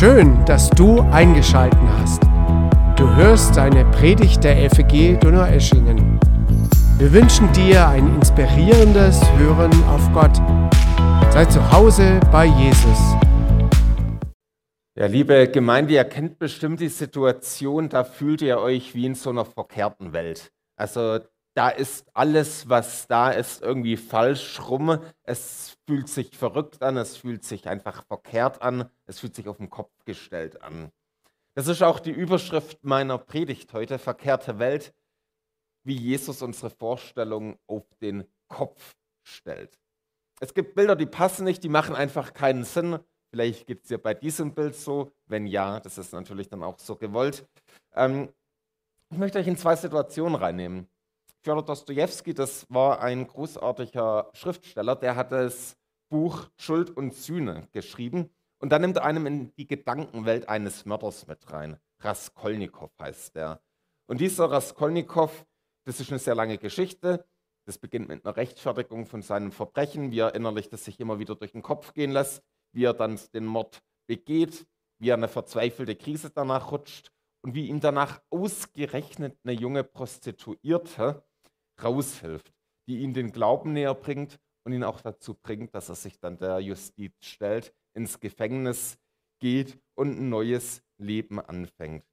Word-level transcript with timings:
Schön, 0.00 0.42
dass 0.46 0.70
du 0.70 1.02
eingeschaltet 1.12 1.78
hast. 1.98 2.22
Du 2.96 3.06
hörst 3.16 3.58
eine 3.58 3.84
Predigt 3.90 4.42
der 4.42 4.70
FEG 4.70 5.20
Donaueschingen. 5.20 6.18
Wir 6.96 7.12
wünschen 7.12 7.52
dir 7.52 7.86
ein 7.86 8.14
inspirierendes 8.14 9.20
Hören 9.36 9.70
auf 9.84 10.10
Gott. 10.14 10.34
Sei 11.30 11.44
zu 11.44 11.70
Hause 11.70 12.18
bei 12.32 12.46
Jesus. 12.46 12.98
Ja, 14.96 15.04
liebe 15.04 15.46
Gemeinde, 15.48 15.92
ihr 15.92 16.04
kennt 16.04 16.38
bestimmt 16.38 16.80
die 16.80 16.88
Situation, 16.88 17.90
da 17.90 18.02
fühlt 18.02 18.40
ihr 18.40 18.58
euch 18.58 18.94
wie 18.94 19.04
in 19.04 19.14
so 19.14 19.28
einer 19.28 19.44
verkehrten 19.44 20.14
Welt. 20.14 20.50
Also 20.76 21.18
da 21.54 21.68
ist 21.68 22.06
alles, 22.14 22.68
was 22.68 23.06
da 23.06 23.30
ist, 23.30 23.62
irgendwie 23.62 23.96
falsch 23.96 24.60
rum. 24.68 24.98
Es 25.22 25.76
fühlt 25.86 26.08
sich 26.08 26.36
verrückt 26.36 26.82
an, 26.82 26.96
es 26.96 27.16
fühlt 27.16 27.44
sich 27.44 27.68
einfach 27.68 28.04
verkehrt 28.06 28.62
an, 28.62 28.88
es 29.06 29.20
fühlt 29.20 29.34
sich 29.34 29.48
auf 29.48 29.56
den 29.56 29.70
Kopf 29.70 29.92
gestellt 30.04 30.62
an. 30.62 30.90
Das 31.54 31.66
ist 31.66 31.82
auch 31.82 31.98
die 31.98 32.12
Überschrift 32.12 32.84
meiner 32.84 33.18
Predigt 33.18 33.72
heute, 33.72 33.98
verkehrte 33.98 34.58
Welt, 34.58 34.94
wie 35.82 35.96
Jesus 35.96 36.42
unsere 36.42 36.70
Vorstellung 36.70 37.58
auf 37.66 37.84
den 38.00 38.24
Kopf 38.48 38.94
stellt. 39.24 39.78
Es 40.40 40.54
gibt 40.54 40.74
Bilder, 40.74 40.96
die 40.96 41.06
passen 41.06 41.44
nicht, 41.44 41.62
die 41.64 41.68
machen 41.68 41.94
einfach 41.94 42.32
keinen 42.32 42.64
Sinn. 42.64 42.98
Vielleicht 43.30 43.66
geht 43.66 43.82
es 43.82 43.88
dir 43.88 43.98
bei 43.98 44.14
diesem 44.14 44.54
Bild 44.54 44.74
so. 44.74 45.12
Wenn 45.26 45.46
ja, 45.46 45.80
das 45.80 45.98
ist 45.98 46.12
natürlich 46.12 46.48
dann 46.48 46.62
auch 46.62 46.78
so 46.78 46.96
gewollt. 46.96 47.46
Ähm, 47.94 48.28
ich 49.10 49.18
möchte 49.18 49.38
euch 49.38 49.46
in 49.46 49.56
zwei 49.56 49.76
Situationen 49.76 50.36
reinnehmen. 50.36 50.88
Fjodor 51.42 51.64
Dostojewski, 51.64 52.34
das 52.34 52.66
war 52.68 53.00
ein 53.00 53.26
großartiger 53.26 54.30
Schriftsteller, 54.34 54.94
der 54.94 55.16
hat 55.16 55.32
das 55.32 55.74
Buch 56.10 56.50
Schuld 56.56 56.90
und 56.90 57.14
Sühne 57.14 57.66
geschrieben. 57.72 58.28
Und 58.58 58.70
da 58.70 58.78
nimmt 58.78 58.98
er 58.98 59.04
einem 59.04 59.24
in 59.24 59.54
die 59.54 59.66
Gedankenwelt 59.66 60.50
eines 60.50 60.84
Mörders 60.84 61.26
mit 61.26 61.50
rein. 61.50 61.78
Raskolnikow 62.00 62.90
heißt 63.00 63.36
der. 63.36 63.62
Und 64.06 64.20
dieser 64.20 64.50
Raskolnikow, 64.50 65.46
das 65.84 66.00
ist 66.00 66.10
eine 66.10 66.18
sehr 66.18 66.34
lange 66.34 66.58
Geschichte. 66.58 67.24
Das 67.64 67.78
beginnt 67.78 68.08
mit 68.08 68.26
einer 68.26 68.36
Rechtfertigung 68.36 69.06
von 69.06 69.22
seinem 69.22 69.50
Verbrechen, 69.50 70.10
wie 70.10 70.18
er 70.18 70.34
innerlich 70.34 70.68
das 70.68 70.84
sich 70.84 71.00
immer 71.00 71.18
wieder 71.18 71.36
durch 71.36 71.52
den 71.52 71.62
Kopf 71.62 71.94
gehen 71.94 72.10
lässt, 72.10 72.42
wie 72.72 72.84
er 72.84 72.92
dann 72.92 73.18
den 73.32 73.46
Mord 73.46 73.80
begeht, 74.06 74.66
wie 74.98 75.08
er 75.08 75.14
eine 75.14 75.28
verzweifelte 75.28 75.96
Krise 75.96 76.28
danach 76.28 76.70
rutscht 76.70 77.12
und 77.42 77.54
wie 77.54 77.68
ihm 77.68 77.80
danach 77.80 78.20
ausgerechnet 78.28 79.38
eine 79.42 79.54
junge 79.54 79.84
Prostituierte 79.84 81.22
raushilft, 81.82 82.52
die 82.88 82.98
ihm 82.98 83.14
den 83.14 83.32
Glauben 83.32 83.72
näher 83.72 83.94
bringt 83.94 84.38
und 84.64 84.72
ihn 84.72 84.84
auch 84.84 85.00
dazu 85.00 85.34
bringt, 85.34 85.74
dass 85.74 85.88
er 85.88 85.94
sich 85.94 86.18
dann 86.18 86.38
der 86.38 86.60
Justiz 86.60 87.12
stellt, 87.20 87.74
ins 87.94 88.20
Gefängnis 88.20 88.98
geht 89.40 89.78
und 89.94 90.18
ein 90.18 90.28
neues 90.28 90.82
Leben 90.98 91.40
anfängt. 91.40 92.04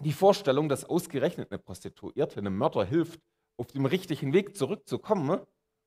Die 0.00 0.12
Vorstellung, 0.12 0.68
dass 0.68 0.84
ausgerechnet 0.84 1.50
eine 1.50 1.58
Prostituierte 1.58 2.38
einem 2.38 2.56
Mörder 2.56 2.84
hilft, 2.84 3.20
auf 3.56 3.68
dem 3.68 3.86
richtigen 3.86 4.32
Weg 4.32 4.56
zurückzukommen 4.56 5.40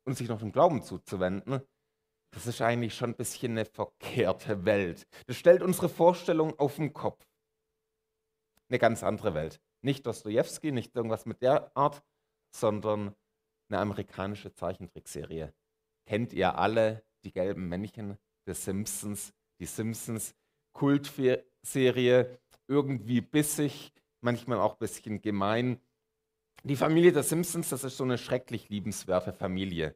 und 0.06 0.18
sich 0.18 0.30
noch 0.30 0.40
dem 0.40 0.52
Glauben 0.52 0.82
zuzuwenden, 0.82 1.62
das 2.32 2.48
ist 2.48 2.62
eigentlich 2.62 2.94
schon 2.94 3.12
ein 3.12 3.16
bisschen 3.16 3.54
eine 3.54 3.66
verkehrte 3.66 4.66
Welt. 4.66 5.08
Das 5.28 5.38
stellt 5.38 5.62
unsere 5.62 5.90
Vorstellung 5.90 6.58
auf 6.60 6.76
den 6.76 6.94
Kopf. 6.94 7.26
Eine 8.70 8.80
ganz 8.80 9.04
andere 9.04 9.34
Welt. 9.34 9.62
Nicht 9.82 10.06
Dostoevsky, 10.06 10.72
nicht 10.72 10.96
irgendwas 10.96 11.26
mit 11.26 11.42
der 11.42 11.76
Art, 11.76 12.04
sondern 12.60 13.16
eine 13.70 13.80
amerikanische 13.80 14.54
Zeichentrickserie. 14.54 15.54
Kennt 16.06 16.34
ihr 16.34 16.58
alle 16.58 17.04
die 17.24 17.32
gelben 17.32 17.68
Männchen 17.68 18.18
des 18.48 18.64
Simpsons? 18.64 19.34
Die 19.60 19.66
Simpsons, 19.66 20.36
Kultserie, 20.74 22.40
irgendwie 22.68 23.22
bissig, 23.22 23.92
manchmal 24.22 24.60
auch 24.60 24.74
ein 24.74 24.80
bisschen 24.80 25.22
gemein. 25.22 25.80
Die 26.64 26.76
Familie 26.76 27.12
der 27.12 27.24
Simpsons, 27.24 27.70
das 27.70 27.84
ist 27.84 27.98
so 27.98 28.04
eine 28.04 28.18
schrecklich 28.18 28.70
liebenswerte 28.70 29.34
Familie. 29.34 29.96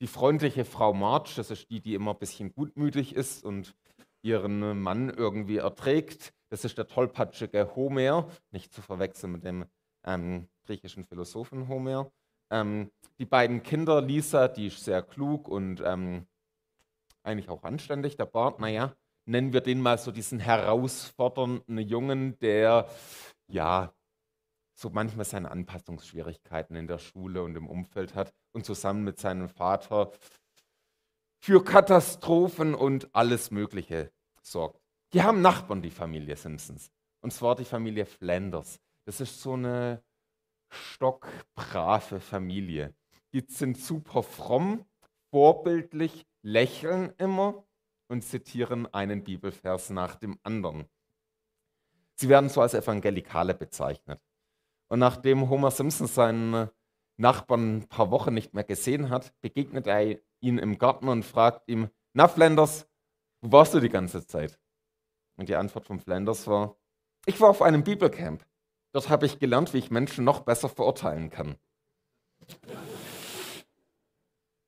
Die 0.00 0.06
freundliche 0.06 0.64
Frau 0.64 0.92
Marge, 0.92 1.32
das 1.36 1.50
ist 1.50 1.70
die, 1.70 1.80
die 1.80 1.94
immer 1.94 2.12
ein 2.12 2.18
bisschen 2.18 2.54
gutmütig 2.54 3.14
ist 3.14 3.44
und 3.44 3.74
ihren 4.22 4.80
Mann 4.80 5.08
irgendwie 5.08 5.58
erträgt. 5.58 6.34
Das 6.50 6.64
ist 6.64 6.78
der 6.78 6.86
tollpatschige 6.86 7.74
Homer, 7.76 8.28
nicht 8.50 8.72
zu 8.72 8.82
verwechseln 8.82 9.32
mit 9.32 9.44
dem 9.44 9.64
ähm, 10.04 10.48
griechischen 10.66 11.04
Philosophen 11.04 11.68
Homer. 11.68 12.10
Ähm, 12.50 12.90
die 13.18 13.24
beiden 13.24 13.62
Kinder, 13.62 14.02
Lisa, 14.02 14.48
die 14.48 14.66
ist 14.66 14.84
sehr 14.84 15.02
klug 15.02 15.48
und 15.48 15.82
ähm, 15.84 16.26
eigentlich 17.22 17.48
auch 17.48 17.64
anständig. 17.64 18.16
Der 18.16 18.26
Bart, 18.26 18.60
naja, 18.60 18.94
nennen 19.24 19.52
wir 19.52 19.60
den 19.60 19.80
mal 19.80 19.98
so 19.98 20.12
diesen 20.12 20.38
herausfordernden 20.38 21.78
Jungen, 21.78 22.38
der 22.38 22.88
ja 23.48 23.92
so 24.78 24.90
manchmal 24.90 25.24
seine 25.24 25.50
Anpassungsschwierigkeiten 25.50 26.76
in 26.76 26.86
der 26.86 26.98
Schule 26.98 27.42
und 27.42 27.56
im 27.56 27.66
Umfeld 27.66 28.14
hat 28.14 28.34
und 28.52 28.66
zusammen 28.66 29.04
mit 29.04 29.18
seinem 29.18 29.48
Vater 29.48 30.12
für 31.38 31.64
Katastrophen 31.64 32.74
und 32.74 33.08
alles 33.14 33.50
Mögliche 33.50 34.12
sorgt. 34.42 34.80
Die 35.12 35.22
haben 35.22 35.40
Nachbarn, 35.40 35.82
die 35.82 35.90
Familie 35.90 36.36
Simpsons. 36.36 36.90
Und 37.22 37.32
zwar 37.32 37.56
die 37.56 37.64
Familie 37.64 38.04
Flanders. 38.04 38.78
Das 39.04 39.20
ist 39.20 39.40
so 39.40 39.54
eine 39.54 40.02
stockbrave 40.70 42.20
Familie. 42.20 42.94
Die 43.32 43.44
sind 43.48 43.78
super 43.78 44.22
fromm, 44.22 44.84
vorbildlich, 45.30 46.26
lächeln 46.42 47.12
immer 47.18 47.66
und 48.08 48.22
zitieren 48.22 48.92
einen 48.92 49.24
Bibelvers 49.24 49.90
nach 49.90 50.16
dem 50.16 50.38
anderen. 50.42 50.88
Sie 52.14 52.28
werden 52.28 52.48
so 52.48 52.60
als 52.60 52.74
Evangelikale 52.74 53.54
bezeichnet. 53.54 54.20
Und 54.88 55.00
nachdem 55.00 55.50
Homer 55.50 55.70
Simpson 55.70 56.06
seinen 56.06 56.70
Nachbarn 57.18 57.78
ein 57.78 57.88
paar 57.88 58.10
Wochen 58.10 58.32
nicht 58.32 58.54
mehr 58.54 58.64
gesehen 58.64 59.10
hat, 59.10 59.34
begegnet 59.40 59.86
er 59.86 60.18
ihn 60.40 60.58
im 60.58 60.78
Garten 60.78 61.08
und 61.08 61.24
fragt 61.24 61.68
ihm, 61.68 61.90
na 62.12 62.28
Flanders, 62.28 62.88
wo 63.42 63.52
warst 63.52 63.74
du 63.74 63.80
die 63.80 63.88
ganze 63.88 64.26
Zeit? 64.26 64.58
Und 65.36 65.48
die 65.48 65.56
Antwort 65.56 65.84
von 65.84 66.00
Flanders 66.00 66.46
war, 66.46 66.76
ich 67.26 67.40
war 67.40 67.50
auf 67.50 67.62
einem 67.62 67.84
Bibelcamp. 67.84 68.46
Dort 68.96 69.10
habe 69.10 69.26
ich 69.26 69.38
gelernt, 69.38 69.74
wie 69.74 69.78
ich 69.78 69.90
Menschen 69.90 70.24
noch 70.24 70.40
besser 70.40 70.70
verurteilen 70.70 71.28
kann. 71.28 71.56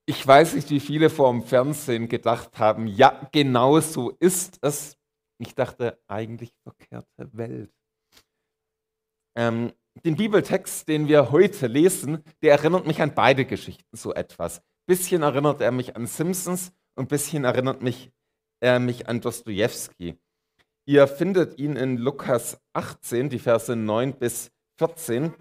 Ich 0.04 0.26
weiß 0.26 0.52
nicht, 0.52 0.68
wie 0.68 0.80
viele 0.80 1.08
vor 1.08 1.32
dem 1.32 1.42
Fernsehen 1.42 2.10
gedacht 2.10 2.58
haben, 2.58 2.86
ja, 2.86 3.26
genau 3.32 3.80
so 3.80 4.10
ist 4.20 4.58
es. 4.60 4.98
Ich 5.38 5.54
dachte, 5.54 5.98
eigentlich 6.08 6.52
verkehrte 6.62 7.30
Welt. 7.32 7.72
Ähm, 9.34 9.72
den 10.04 10.16
Bibeltext, 10.16 10.86
den 10.88 11.08
wir 11.08 11.30
heute 11.30 11.66
lesen, 11.66 12.22
der 12.42 12.52
erinnert 12.52 12.86
mich 12.86 13.00
an 13.00 13.14
beide 13.14 13.46
Geschichten 13.46 13.96
so 13.96 14.12
etwas. 14.12 14.60
Bisschen 14.86 15.22
erinnert 15.22 15.62
er 15.62 15.72
mich 15.72 15.96
an 15.96 16.06
Simpsons 16.06 16.70
und 16.96 17.08
bisschen 17.08 17.46
erinnert 17.46 17.80
mich, 17.80 18.12
er 18.60 18.78
mich 18.78 19.08
an 19.08 19.22
Dostoevsky. 19.22 20.18
Ihr 20.88 21.06
findet 21.06 21.58
ihn 21.58 21.76
in 21.76 21.98
Lukas 21.98 22.58
18, 22.72 23.28
die 23.28 23.38
Verse 23.38 23.76
9 23.76 24.18
bis 24.18 24.50
14. 24.78 25.34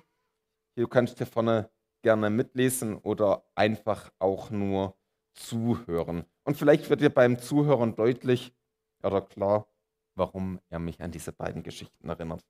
Du 0.75 0.89
kannst 0.89 1.19
hier 1.19 1.25
vorne 1.25 1.71
gerne 2.01 2.29
mitlesen 2.29 2.97
oder 2.97 3.49
einfach 3.55 4.11
auch 4.19 4.49
nur 4.49 4.97
zuhören. 5.35 6.25
Und 6.43 6.57
vielleicht 6.57 6.89
wird 6.89 6.99
dir 6.99 7.09
beim 7.09 7.39
Zuhören 7.39 7.95
deutlich 7.95 8.53
oder 9.01 9.21
klar, 9.21 9.71
warum 10.15 10.59
er 10.67 10.79
mich 10.79 11.01
an 11.01 11.11
diese 11.11 11.31
beiden 11.31 11.63
Geschichten 11.63 12.09
erinnert. 12.09 12.45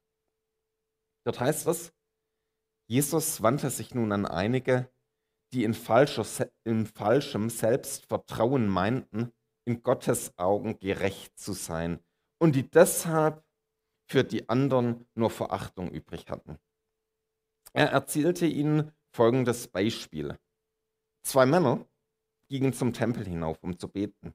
Dort 1.23 1.39
heißt 1.39 1.67
es, 1.67 1.93
Jesus 2.87 3.43
wandte 3.43 3.69
sich 3.69 3.93
nun 3.93 4.11
an 4.11 4.25
einige, 4.25 4.89
die 5.53 5.65
in, 5.65 5.75
falscher, 5.75 6.25
in 6.63 6.87
falschem 6.87 7.51
Selbstvertrauen 7.51 8.67
meinten, 8.67 9.33
in 9.65 9.83
Gottes 9.83 10.35
Augen 10.39 10.79
gerecht 10.79 11.37
zu 11.37 11.53
sein 11.53 11.99
und 12.39 12.55
die 12.55 12.69
deshalb 12.69 13.43
für 14.09 14.23
die 14.23 14.47
anderen 14.49 15.05
nur 15.15 15.29
Verachtung 15.29 15.91
übrig 15.91 16.29
hatten. 16.29 16.57
Er 17.73 17.89
erzählte 17.91 18.45
ihnen 18.45 18.91
folgendes 19.11 19.67
Beispiel. 19.67 20.37
Zwei 21.23 21.45
Männer 21.45 21.85
gingen 22.49 22.73
zum 22.73 22.93
Tempel 22.93 23.25
hinauf, 23.25 23.61
um 23.63 23.77
zu 23.77 23.89
beten. 23.89 24.33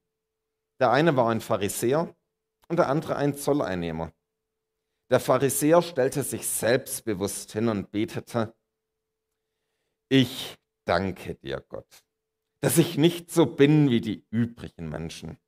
Der 0.81 0.91
eine 0.91 1.17
war 1.17 1.31
ein 1.31 1.41
Pharisäer 1.41 2.15
und 2.69 2.77
der 2.77 2.89
andere 2.89 3.17
ein 3.17 3.35
Zolleinnehmer. 3.35 4.13
Der 5.11 5.21
Pharisäer 5.21 5.83
stellte 5.83 6.23
sich 6.23 6.47
selbstbewusst 6.47 7.53
hin 7.53 7.69
und 7.69 7.91
betete, 7.91 8.55
ich 10.09 10.57
danke 10.85 11.35
dir, 11.35 11.65
Gott, 11.69 12.03
dass 12.61 12.79
ich 12.79 12.99
nicht 12.99 13.31
so 13.31 13.47
bin 13.47 13.91
wie 13.91 14.01
die 14.01 14.27
übrigen 14.31 14.89
Menschen. 14.89 15.39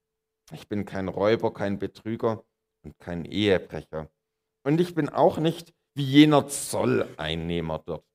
Ich 0.53 0.69
bin 0.69 0.85
kein 0.85 1.09
Räuber, 1.09 1.53
kein 1.53 1.79
Betrüger 1.79 2.45
und 2.83 2.99
kein 2.99 3.25
Ehebrecher. 3.25 4.11
Und 4.63 4.81
ich 4.81 4.95
bin 4.95 5.09
auch 5.09 5.39
nicht 5.39 5.75
wie 5.95 6.05
jener 6.05 6.49
Zolleinnehmer 6.49 7.79
dort. 7.79 8.07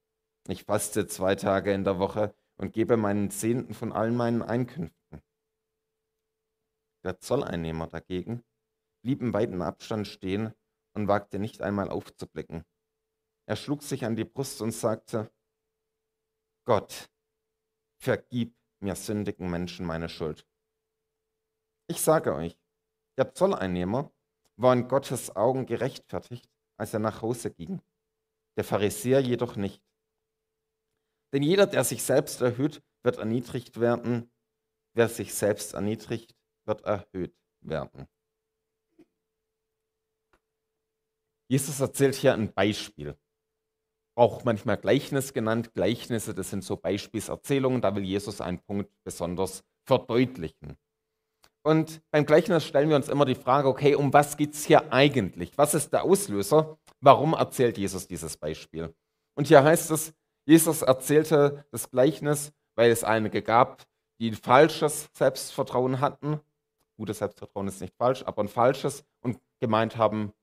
Ich 0.48 0.64
faste 0.64 1.08
zwei 1.08 1.36
Tage 1.36 1.74
in 1.74 1.84
der 1.84 2.00
Woche 2.00 2.36
und 2.58 2.74
gebe 2.74 2.98
meinen 2.98 3.32
Zehnten 3.32 3.74
von 3.74 3.92
allen 3.92 4.16
meinen 4.16 4.42
Einkünften. 4.42 5.22
Der 7.04 7.20
Zolleinnehmer 7.20 7.88
dagegen, 7.88 8.44
blieb 9.02 9.22
im 9.22 9.34
weiten 9.34 9.62
Abstand 9.62 10.08
stehen 10.08 10.54
und 10.94 11.08
wagte 11.08 11.40
nicht 11.40 11.62
einmal 11.62 11.90
aufzublicken. 11.90 12.66
Er 13.48 13.56
schlug 13.56 13.84
sich 13.84 14.06
an 14.06 14.16
die 14.16 14.26
Brust 14.26 14.62
und 14.62 14.72
sagte, 14.72 15.32
Gott, 16.66 17.10
vergib 18.02 18.56
mir 18.82 18.96
sündigen 18.96 19.50
Menschen 19.50 19.86
meine 19.86 20.10
Schuld. 20.10 20.49
Ich 21.90 22.02
sage 22.02 22.36
euch, 22.36 22.56
der 23.18 23.34
Zolleinnehmer 23.34 24.14
war 24.58 24.74
in 24.74 24.88
Gottes 24.88 25.36
Augen 25.36 25.66
gerechtfertigt, 25.66 26.48
als 26.78 26.94
er 26.94 27.00
nach 27.00 27.24
Hause 27.24 27.50
ging, 27.50 27.82
der 28.58 28.64
Pharisäer 28.64 29.22
jedoch 29.22 29.56
nicht. 29.56 29.84
Denn 31.34 31.42
jeder, 31.42 31.66
der 31.66 31.84
sich 31.84 32.04
selbst 32.04 32.42
erhöht, 32.42 32.84
wird 33.02 33.18
erniedrigt 33.18 33.80
werden, 33.80 34.32
wer 34.94 35.10
sich 35.10 35.34
selbst 35.34 35.74
erniedrigt, 35.74 36.36
wird 36.66 36.84
erhöht 36.84 37.36
werden. 37.62 38.08
Jesus 41.48 41.80
erzählt 41.80 42.14
hier 42.14 42.36
ein 42.36 42.54
Beispiel, 42.54 43.18
auch 44.16 44.44
manchmal 44.44 44.78
Gleichnis 44.78 45.34
genannt. 45.34 45.74
Gleichnisse, 45.74 46.36
das 46.36 46.52
sind 46.52 46.64
so 46.64 46.78
Beispielserzählungen, 46.78 47.82
da 47.82 47.96
will 47.96 48.04
Jesus 48.04 48.42
einen 48.42 48.60
Punkt 48.60 48.92
besonders 49.04 49.64
verdeutlichen. 49.88 50.78
Und 51.64 52.02
beim 52.12 52.26
Gleichnis 52.26 52.66
stellen 52.66 52.90
wir 52.90 52.96
uns 52.96 53.10
immer 53.10 53.26
die 53.26 53.36
Frage, 53.36 53.68
okay, 53.68 53.96
um 53.96 54.14
was 54.14 54.38
geht 54.38 54.54
es 54.54 54.66
hier 54.66 54.92
eigentlich? 54.92 55.58
Was 55.58 55.74
ist 55.74 55.92
der 55.92 56.04
Auslöser? 56.04 56.78
Warum 57.02 57.34
erzählt 57.34 57.78
Jesus 57.78 58.08
dieses 58.08 58.38
Beispiel? 58.38 58.94
Und 59.36 59.48
hier 59.48 59.64
heißt 59.64 59.92
es, 59.92 60.14
Jesus 60.46 60.82
erzählte 60.82 61.66
das 61.72 61.90
Gleichnis, 61.92 62.54
weil 62.76 62.92
es 62.92 63.04
einige 63.04 63.42
gab, 63.42 63.86
die 64.20 64.32
ein 64.32 64.36
falsches 64.36 65.10
Selbstvertrauen 65.14 66.00
hatten. 66.00 66.40
Gutes 66.98 67.20
Selbstvertrauen 67.20 67.68
ist 67.68 67.82
nicht 67.82 67.96
falsch, 67.96 68.24
aber 68.26 68.44
ein 68.44 68.50
falsches 68.50 69.06
und 69.22 69.40
gemeint 69.60 69.98
haben, 69.98 70.34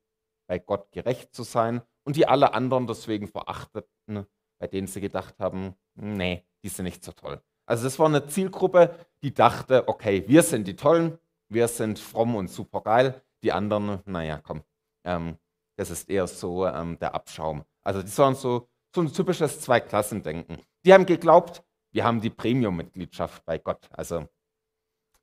bei 0.47 0.59
Gott 0.59 0.93
gerecht 0.93 1.35
zu 1.35 1.43
sein 1.43 1.83
und 2.05 2.17
die 2.17 2.27
alle 2.27 2.55
anderen 2.55 2.87
deswegen 2.87 3.27
verachteten, 3.27 4.27
bei 4.59 4.67
denen 4.67 4.87
sie 4.87 5.01
gedacht 5.01 5.39
haben, 5.39 5.75
nee, 5.95 6.45
die 6.63 6.69
sind 6.69 6.85
nicht 6.85 7.05
so 7.05 7.13
toll. 7.13 7.43
Also 7.67 7.85
das 7.85 7.99
war 7.99 8.07
eine 8.07 8.27
Zielgruppe, 8.27 8.95
die 9.23 9.35
dachte, 9.35 9.89
okay, 9.89 10.25
wir 10.27 10.43
sind 10.43 10.67
die 10.67 10.77
Tollen, 10.77 11.19
wir 11.49 11.69
sind 11.69 11.99
fromm 11.99 12.37
und 12.37 12.49
super 12.49 12.81
geil, 12.81 13.23
die 13.43 13.53
anderen, 13.53 14.01
naja, 14.07 14.41
komm, 14.43 14.63
ähm, 15.05 15.37
das 15.77 15.91
ist 15.91 16.09
eher 16.09 16.27
so 16.27 16.67
ähm, 16.67 16.99
der 17.01 17.15
Abschaum. 17.15 17.65
Also 17.83 18.03
das 18.03 18.17
waren 18.19 18.35
so, 18.35 18.69
so 18.95 19.03
ein 19.03 19.13
typisches 19.13 19.61
Zweiklassendenken. 19.61 20.59
Die 20.85 20.93
haben 20.95 21.07
geglaubt, 21.07 21.63
wir 21.93 22.05
haben 22.05 22.21
die 22.21 22.31
Premium-Mitgliedschaft 22.31 23.45
bei 23.45 23.59
Gott. 23.59 23.89
Also 23.91 24.29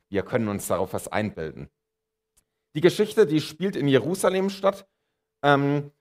wir 0.10 0.24
können 0.24 0.48
uns 0.48 0.68
darauf 0.68 0.94
was 0.94 1.07
einbilden. 1.07 1.69
Die 2.75 2.81
Geschichte, 2.81 3.25
die 3.25 3.42
spielt 3.42 3.75
in 3.75 3.88
Jerusalem 3.88 4.50
statt 4.50 4.88
ähm, 5.44 5.92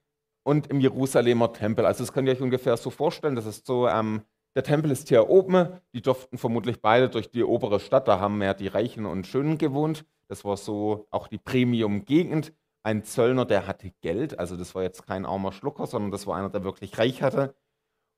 und 0.43 0.67
im 0.67 0.79
Jerusalemer 0.79 1.53
Tempel. 1.53 1.85
Also 1.85 2.03
das 2.03 2.13
könnt 2.13 2.27
ihr 2.27 2.33
euch 2.33 2.41
ungefähr 2.41 2.75
so 2.77 2.89
vorstellen. 2.89 3.35
Das 3.35 3.45
ist 3.45 3.65
so, 3.65 3.87
ähm, 3.87 4.23
der 4.55 4.63
Tempel 4.63 4.91
ist 4.91 5.09
hier 5.09 5.29
oben. 5.29 5.79
Die 5.93 6.01
durften 6.01 6.37
vermutlich 6.37 6.81
beide 6.81 7.09
durch 7.09 7.29
die 7.29 7.43
obere 7.43 7.79
Stadt. 7.79 8.07
Da 8.07 8.19
haben 8.19 8.37
mehr 8.37 8.53
die 8.53 8.67
Reichen 8.67 9.05
und 9.05 9.25
Schönen 9.25 9.57
gewohnt. 9.57 10.05
Das 10.27 10.45
war 10.45 10.57
so 10.57 11.07
auch 11.09 11.27
die 11.27 11.37
Premium-Gegend. 11.37 12.53
Ein 12.83 13.03
Zöllner, 13.03 13.45
der 13.45 13.65
hatte 13.65 13.91
Geld. 14.01 14.37
Also 14.39 14.57
das 14.57 14.75
war 14.75 14.83
jetzt 14.83 15.07
kein 15.07 15.25
armer 15.25 15.51
Schlucker, 15.53 15.87
sondern 15.87 16.11
das 16.11 16.27
war 16.27 16.37
einer, 16.37 16.49
der 16.49 16.63
wirklich 16.63 16.97
reich 16.97 17.21
hatte. 17.21 17.55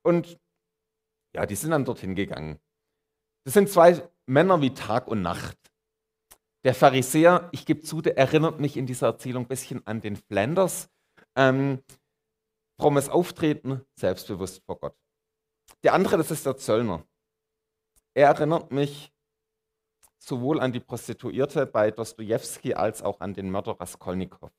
Und 0.04 0.40
ja, 1.34 1.46
die 1.46 1.56
sind 1.56 1.72
dann 1.72 1.86
dorthin 1.86 2.16
gegangen. 2.16 2.60
Das 3.44 3.54
sind 3.54 3.70
zwei 3.70 4.02
Männer 4.26 4.62
wie 4.62 4.74
Tag 4.74 5.08
und 5.08 5.22
Nacht. 5.22 5.58
Der 6.64 6.74
Pharisäer, 6.74 7.50
ich 7.52 7.66
gebe 7.66 7.82
zu, 7.82 8.02
der 8.02 8.18
erinnert 8.18 8.60
mich 8.60 8.76
in 8.76 8.88
dieser 8.88 9.08
Erzählung 9.08 9.44
ein 9.44 9.48
bisschen 9.48 9.86
an 9.86 10.02
den 10.02 10.16
Flanders. 10.16 10.90
Ähm, 11.36 11.84
frommes 12.80 13.08
Auftreten, 13.08 13.86
selbstbewusst 13.96 14.64
vor 14.66 14.80
Gott. 14.80 14.96
Der 15.84 15.94
andere, 15.94 16.18
das 16.18 16.32
ist 16.32 16.46
der 16.46 16.58
Zöllner. 16.58 17.06
Er 18.14 18.28
erinnert 18.28 18.72
mich 18.72 19.14
sowohl 20.18 20.60
an 20.60 20.72
die 20.72 20.80
Prostituierte 20.80 21.66
bei 21.66 21.92
Dostoevsky 21.92 22.74
als 22.74 23.02
auch 23.02 23.20
an 23.20 23.34
den 23.34 23.52
Mörder 23.52 23.80
Raskolnikow. 23.80 24.52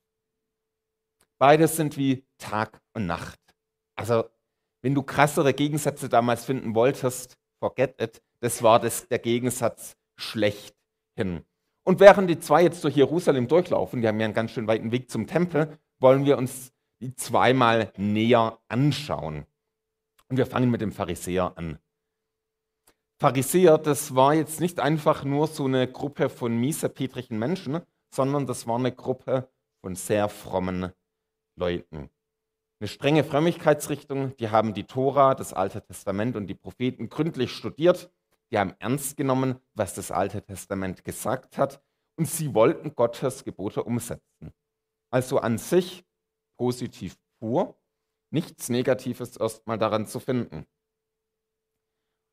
Beide 1.39 1.69
sind 1.69 1.97
wie 1.97 2.27
Tag 2.39 2.81
und 2.95 3.07
Nacht. 3.07 3.41
Also, 3.97 4.25
wenn 4.83 4.95
du 4.95 5.03
krassere 5.03 5.53
Gegensätze 5.53 6.09
damals 6.09 6.45
finden 6.45 6.75
wolltest, 6.75 7.37
forget 7.59 8.01
it, 8.01 8.23
das 8.41 8.63
war 8.63 8.79
das, 8.79 9.09
der 9.09 9.19
Gegensatz 9.19 9.97
schlechthin. 10.17 11.45
Und 11.83 12.01
während 12.01 12.31
die 12.31 12.39
zwei 12.39 12.63
jetzt 12.63 12.85
durch 12.85 12.97
Jerusalem 12.97 13.49
durchlaufen, 13.49 14.01
die 14.01 14.09
haben 14.09 14.21
ja 14.21 14.25
einen 14.25 14.35
ganz 14.35 14.53
schön 14.53 14.67
weiten 14.67 14.93
Weg 14.93 15.11
zum 15.11 15.27
Tempel, 15.27 15.79
wollen 15.99 16.25
wir 16.25 16.39
uns 16.39 16.73
die 17.01 17.15
zweimal 17.15 17.93
näher 17.97 18.59
anschauen. 18.69 19.47
Und 20.29 20.37
wir 20.37 20.47
fangen 20.47 20.71
mit 20.71 20.81
dem 20.81 20.93
Pharisäer 20.93 21.57
an. 21.57 21.79
Pharisäer, 23.19 23.79
das 23.79 24.15
war 24.15 24.35
jetzt 24.35 24.61
nicht 24.61 24.79
einfach 24.81 25.25
nur 25.25 25.47
so 25.47 25.65
eine 25.65 25.91
Gruppe 25.91 26.29
von 26.29 26.57
mieserpetrigen 26.59 27.39
Menschen, 27.39 27.81
sondern 28.13 28.47
das 28.47 28.67
war 28.67 28.79
eine 28.79 28.93
Gruppe 28.93 29.49
von 29.81 29.95
sehr 29.95 30.29
frommen 30.29 30.93
Leuten. 31.57 32.11
Eine 32.79 32.89
strenge 32.89 33.25
Frömmigkeitsrichtung, 33.25 34.37
die 34.37 34.51
haben 34.51 34.75
die 34.75 34.85
Tora, 34.85 35.35
das 35.35 35.55
Alte 35.55 35.81
Testament 35.81 36.37
und 36.37 36.47
die 36.47 36.55
Propheten 36.55 37.09
gründlich 37.09 37.53
studiert, 37.53 38.11
die 38.51 38.59
haben 38.59 38.75
ernst 38.79 39.17
genommen, 39.17 39.59
was 39.75 39.95
das 39.95 40.11
Alte 40.11 40.43
Testament 40.43 41.03
gesagt 41.03 41.57
hat 41.57 41.83
und 42.17 42.27
sie 42.27 42.55
wollten 42.55 42.95
Gottes 42.95 43.45
Gebote 43.45 43.83
umsetzen. 43.83 44.53
Also 45.11 45.39
an 45.39 45.57
sich 45.57 46.05
positiv 46.59 47.17
pur, 47.39 47.79
nichts 48.37 48.69
Negatives 48.69 49.39
erstmal 49.39 49.79
daran 49.79 50.07
zu 50.07 50.21
finden. 50.21 50.67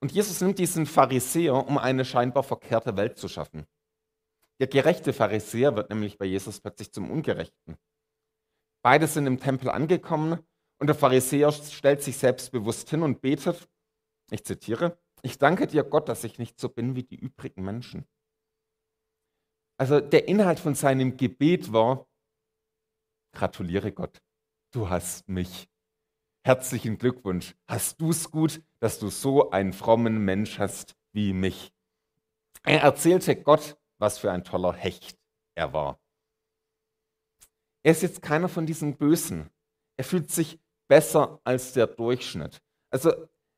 Und 0.01 0.11
Jesus 0.11 0.41
nimmt 0.41 0.59
diesen 0.59 0.85
Pharisäer, 0.85 1.55
um 1.55 1.77
eine 1.77 2.03
scheinbar 2.03 2.43
verkehrte 2.43 2.97
Welt 2.97 3.17
zu 3.17 3.29
schaffen. 3.29 3.65
Der 4.59 4.67
gerechte 4.67 5.13
Pharisäer 5.13 5.77
wird 5.77 5.89
nämlich 5.89 6.17
bei 6.17 6.25
Jesus 6.25 6.59
plötzlich 6.59 6.91
zum 6.91 7.09
Ungerechten. 7.09 7.77
Beide 8.83 9.07
sind 9.07 9.27
im 9.27 9.39
Tempel 9.39 9.69
angekommen 9.69 10.45
und 10.77 10.87
der 10.87 10.95
Pharisäer 10.95 11.53
stellt 11.53 12.03
sich 12.03 12.17
selbstbewusst 12.17 12.89
hin 12.89 13.01
und 13.01 13.21
betet, 13.21 13.69
ich 14.29 14.43
zitiere, 14.43 14.99
ich 15.21 15.37
danke 15.37 15.67
dir 15.67 15.85
Gott, 15.85 16.09
dass 16.09 16.25
ich 16.25 16.37
nicht 16.37 16.59
so 16.59 16.67
bin 16.67 16.97
wie 16.97 17.03
die 17.03 17.15
übrigen 17.15 17.63
Menschen. 17.63 18.05
Also 19.79 20.01
der 20.01 20.27
Inhalt 20.27 20.59
von 20.59 20.75
seinem 20.75 21.15
Gebet 21.15 21.71
war, 21.71 22.05
gratuliere 23.33 23.93
Gott, 23.93 24.21
du 24.71 24.89
hast 24.89 25.29
mich. 25.29 25.72
Herzlichen 26.45 26.97
Glückwunsch. 26.97 27.55
Hast 27.67 28.01
du 28.01 28.09
es 28.09 28.29
gut, 28.29 28.61
dass 28.79 28.99
du 28.99 29.07
so 29.07 29.51
einen 29.51 29.71
frommen 29.71 30.25
Mensch 30.25 30.59
hast 30.59 30.97
wie 31.13 31.31
mich? 31.31 31.71
Er 32.63 32.81
erzählte 32.81 33.33
Gott, 33.37 33.77
was 33.97 34.17
für 34.17 34.29
ein 34.29 34.43
toller 34.43 34.73
Hecht 34.73 35.17
er 35.55 35.71
war. 35.71 36.01
Er 37.81 37.93
ist 37.93 38.01
jetzt 38.03 38.21
keiner 38.21 38.49
von 38.49 38.65
diesen 38.65 38.97
Bösen. 38.97 39.51
Er 39.95 40.03
fühlt 40.03 40.31
sich 40.31 40.59
besser 40.89 41.39
als 41.45 41.71
der 41.71 41.87
Durchschnitt. 41.87 42.61
Also 42.89 43.13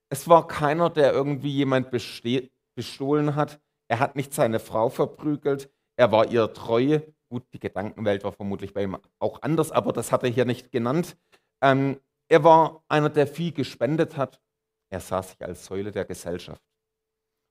es 0.09 0.27
war 0.27 0.47
keiner, 0.47 0.91
der 0.91 1.11
irgendwie 1.11 1.51
jemand 1.51 1.89
bestohlen 1.89 3.35
hat. 3.35 3.59
Er 3.87 3.97
hat 3.97 4.15
nicht 4.15 4.31
seine 4.31 4.59
Frau 4.59 4.89
verprügelt. 4.89 5.71
Er 5.95 6.11
war 6.11 6.29
ihr 6.29 6.53
treu. 6.53 6.99
Gut, 7.29 7.51
die 7.51 7.59
Gedankenwelt 7.59 8.23
war 8.23 8.31
vermutlich 8.31 8.75
bei 8.75 8.83
ihm 8.83 8.95
auch 9.17 9.41
anders, 9.41 9.71
aber 9.71 9.91
das 9.91 10.11
hat 10.11 10.21
er 10.21 10.29
hier 10.29 10.45
nicht 10.45 10.71
genannt. 10.71 11.17
Ähm, 11.61 11.99
er 12.27 12.43
war 12.43 12.83
einer, 12.87 13.09
der 13.09 13.27
viel 13.27 13.51
gespendet 13.51 14.17
hat. 14.17 14.41
Er 14.89 14.99
sah 14.99 15.21
sich 15.21 15.41
als 15.43 15.65
Säule 15.65 15.91
der 15.91 16.05
Gesellschaft. 16.05 16.61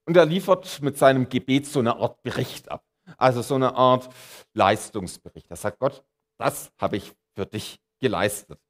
Und 0.06 0.16
er 0.16 0.26
liefert 0.26 0.82
mit 0.82 0.98
seinem 0.98 1.28
Gebet 1.28 1.66
so 1.66 1.80
eine 1.80 1.96
Art 1.96 2.22
Bericht 2.22 2.70
ab. 2.70 2.84
Also 3.16 3.42
so 3.42 3.54
eine 3.54 3.74
Art 3.74 4.12
Leistungsbericht. 4.54 5.50
Er 5.50 5.56
sagt, 5.56 5.78
Gott, 5.78 6.04
das 6.38 6.72
habe 6.78 6.96
ich 6.96 7.12
für 7.34 7.46
dich 7.46 7.80
geleistet. 8.00 8.60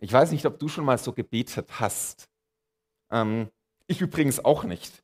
Ich 0.00 0.12
weiß 0.12 0.32
nicht, 0.32 0.46
ob 0.46 0.58
du 0.58 0.68
schon 0.68 0.84
mal 0.84 0.98
so 0.98 1.12
gebetet 1.12 1.80
hast. 1.80 2.28
Ähm, 3.10 3.50
ich 3.86 4.00
übrigens 4.00 4.42
auch 4.42 4.64
nicht. 4.64 5.02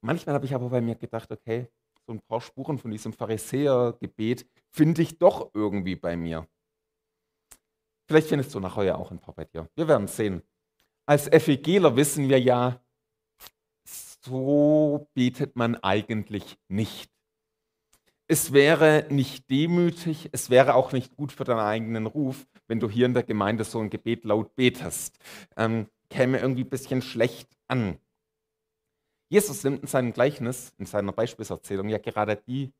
Manchmal 0.00 0.34
habe 0.34 0.46
ich 0.46 0.54
aber 0.54 0.70
bei 0.70 0.80
mir 0.80 0.94
gedacht, 0.94 1.30
okay, 1.30 1.68
so 2.06 2.12
ein 2.12 2.20
paar 2.22 2.40
Spuren 2.40 2.78
von 2.78 2.90
diesem 2.90 3.12
Pharisäergebet 3.12 4.48
finde 4.70 5.02
ich 5.02 5.18
doch 5.18 5.50
irgendwie 5.54 5.96
bei 5.96 6.16
mir. 6.16 6.48
Vielleicht 8.08 8.28
findest 8.28 8.54
du 8.54 8.60
nachher 8.60 8.84
ja 8.84 8.96
auch 8.96 9.10
ein 9.10 9.18
paar 9.18 9.34
bei 9.34 9.44
dir. 9.44 9.68
Wir 9.74 9.86
werden 9.86 10.08
sehen. 10.08 10.42
Als 11.04 11.28
FEGler 11.28 11.94
wissen 11.94 12.28
wir 12.30 12.40
ja, 12.40 12.80
so 13.84 15.08
betet 15.14 15.56
man 15.56 15.76
eigentlich 15.76 16.58
nicht. 16.68 17.10
Es 18.26 18.52
wäre 18.52 19.06
nicht 19.10 19.50
demütig, 19.50 20.30
es 20.32 20.48
wäre 20.48 20.74
auch 20.74 20.92
nicht 20.92 21.16
gut 21.16 21.32
für 21.32 21.44
deinen 21.44 21.60
eigenen 21.60 22.06
Ruf, 22.06 22.46
wenn 22.66 22.80
du 22.80 22.88
hier 22.88 23.06
in 23.06 23.14
der 23.14 23.22
Gemeinde 23.22 23.64
so 23.64 23.78
ein 23.78 23.90
Gebet 23.90 24.24
laut 24.24 24.54
betest. 24.54 25.18
Ähm, 25.56 25.88
käme 26.10 26.38
irgendwie 26.38 26.64
ein 26.64 26.70
bisschen 26.70 27.02
schlecht 27.02 27.48
an. 27.68 27.98
Jesus 29.30 29.64
nimmt 29.64 29.82
in 29.82 29.86
seinem 29.86 30.12
Gleichnis, 30.14 30.72
in 30.78 30.86
seiner 30.86 31.12
Beispielserzählung 31.12 31.88
ja 31.90 31.98
gerade 31.98 32.36
die 32.36 32.72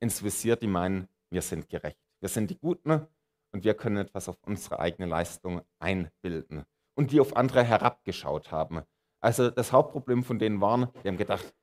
ins 0.00 0.22
Visier, 0.22 0.56
die 0.56 0.66
meinen, 0.66 1.08
wir 1.30 1.42
sind 1.42 1.68
gerecht. 1.68 1.98
Wir 2.20 2.28
sind 2.28 2.50
die 2.50 2.58
Guten 2.58 3.06
und 3.56 3.64
wir 3.64 3.72
können 3.72 3.96
etwas 3.96 4.28
auf 4.28 4.36
unsere 4.44 4.80
eigene 4.80 5.08
Leistung 5.08 5.62
einbilden. 5.78 6.66
Und 6.94 7.10
die 7.10 7.20
auf 7.20 7.36
andere 7.36 7.64
herabgeschaut 7.64 8.52
haben. 8.52 8.82
Also 9.22 9.48
das 9.48 9.72
Hauptproblem 9.72 10.24
von 10.24 10.38
denen 10.38 10.60
waren, 10.60 10.92
die 11.02 11.08
haben 11.08 11.16
gedacht, 11.16 11.54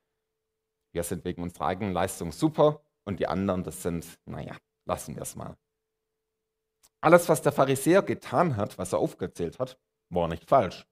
wir 0.92 1.04
sind 1.04 1.24
wegen 1.24 1.40
unserer 1.40 1.66
eigenen 1.66 1.92
Leistung 1.92 2.32
super 2.32 2.84
und 3.04 3.20
die 3.20 3.28
anderen, 3.28 3.62
das 3.62 3.80
sind, 3.82 4.18
naja, 4.24 4.56
lassen 4.86 5.14
wir 5.14 5.22
es 5.22 5.36
mal. 5.36 5.56
Alles, 7.00 7.28
was 7.28 7.42
der 7.42 7.52
Pharisäer 7.52 8.02
getan 8.02 8.56
hat, 8.56 8.76
was 8.76 8.92
er 8.92 8.98
aufgezählt 8.98 9.60
hat, 9.60 9.78
war 10.10 10.26
nicht 10.26 10.48
falsch. 10.48 10.88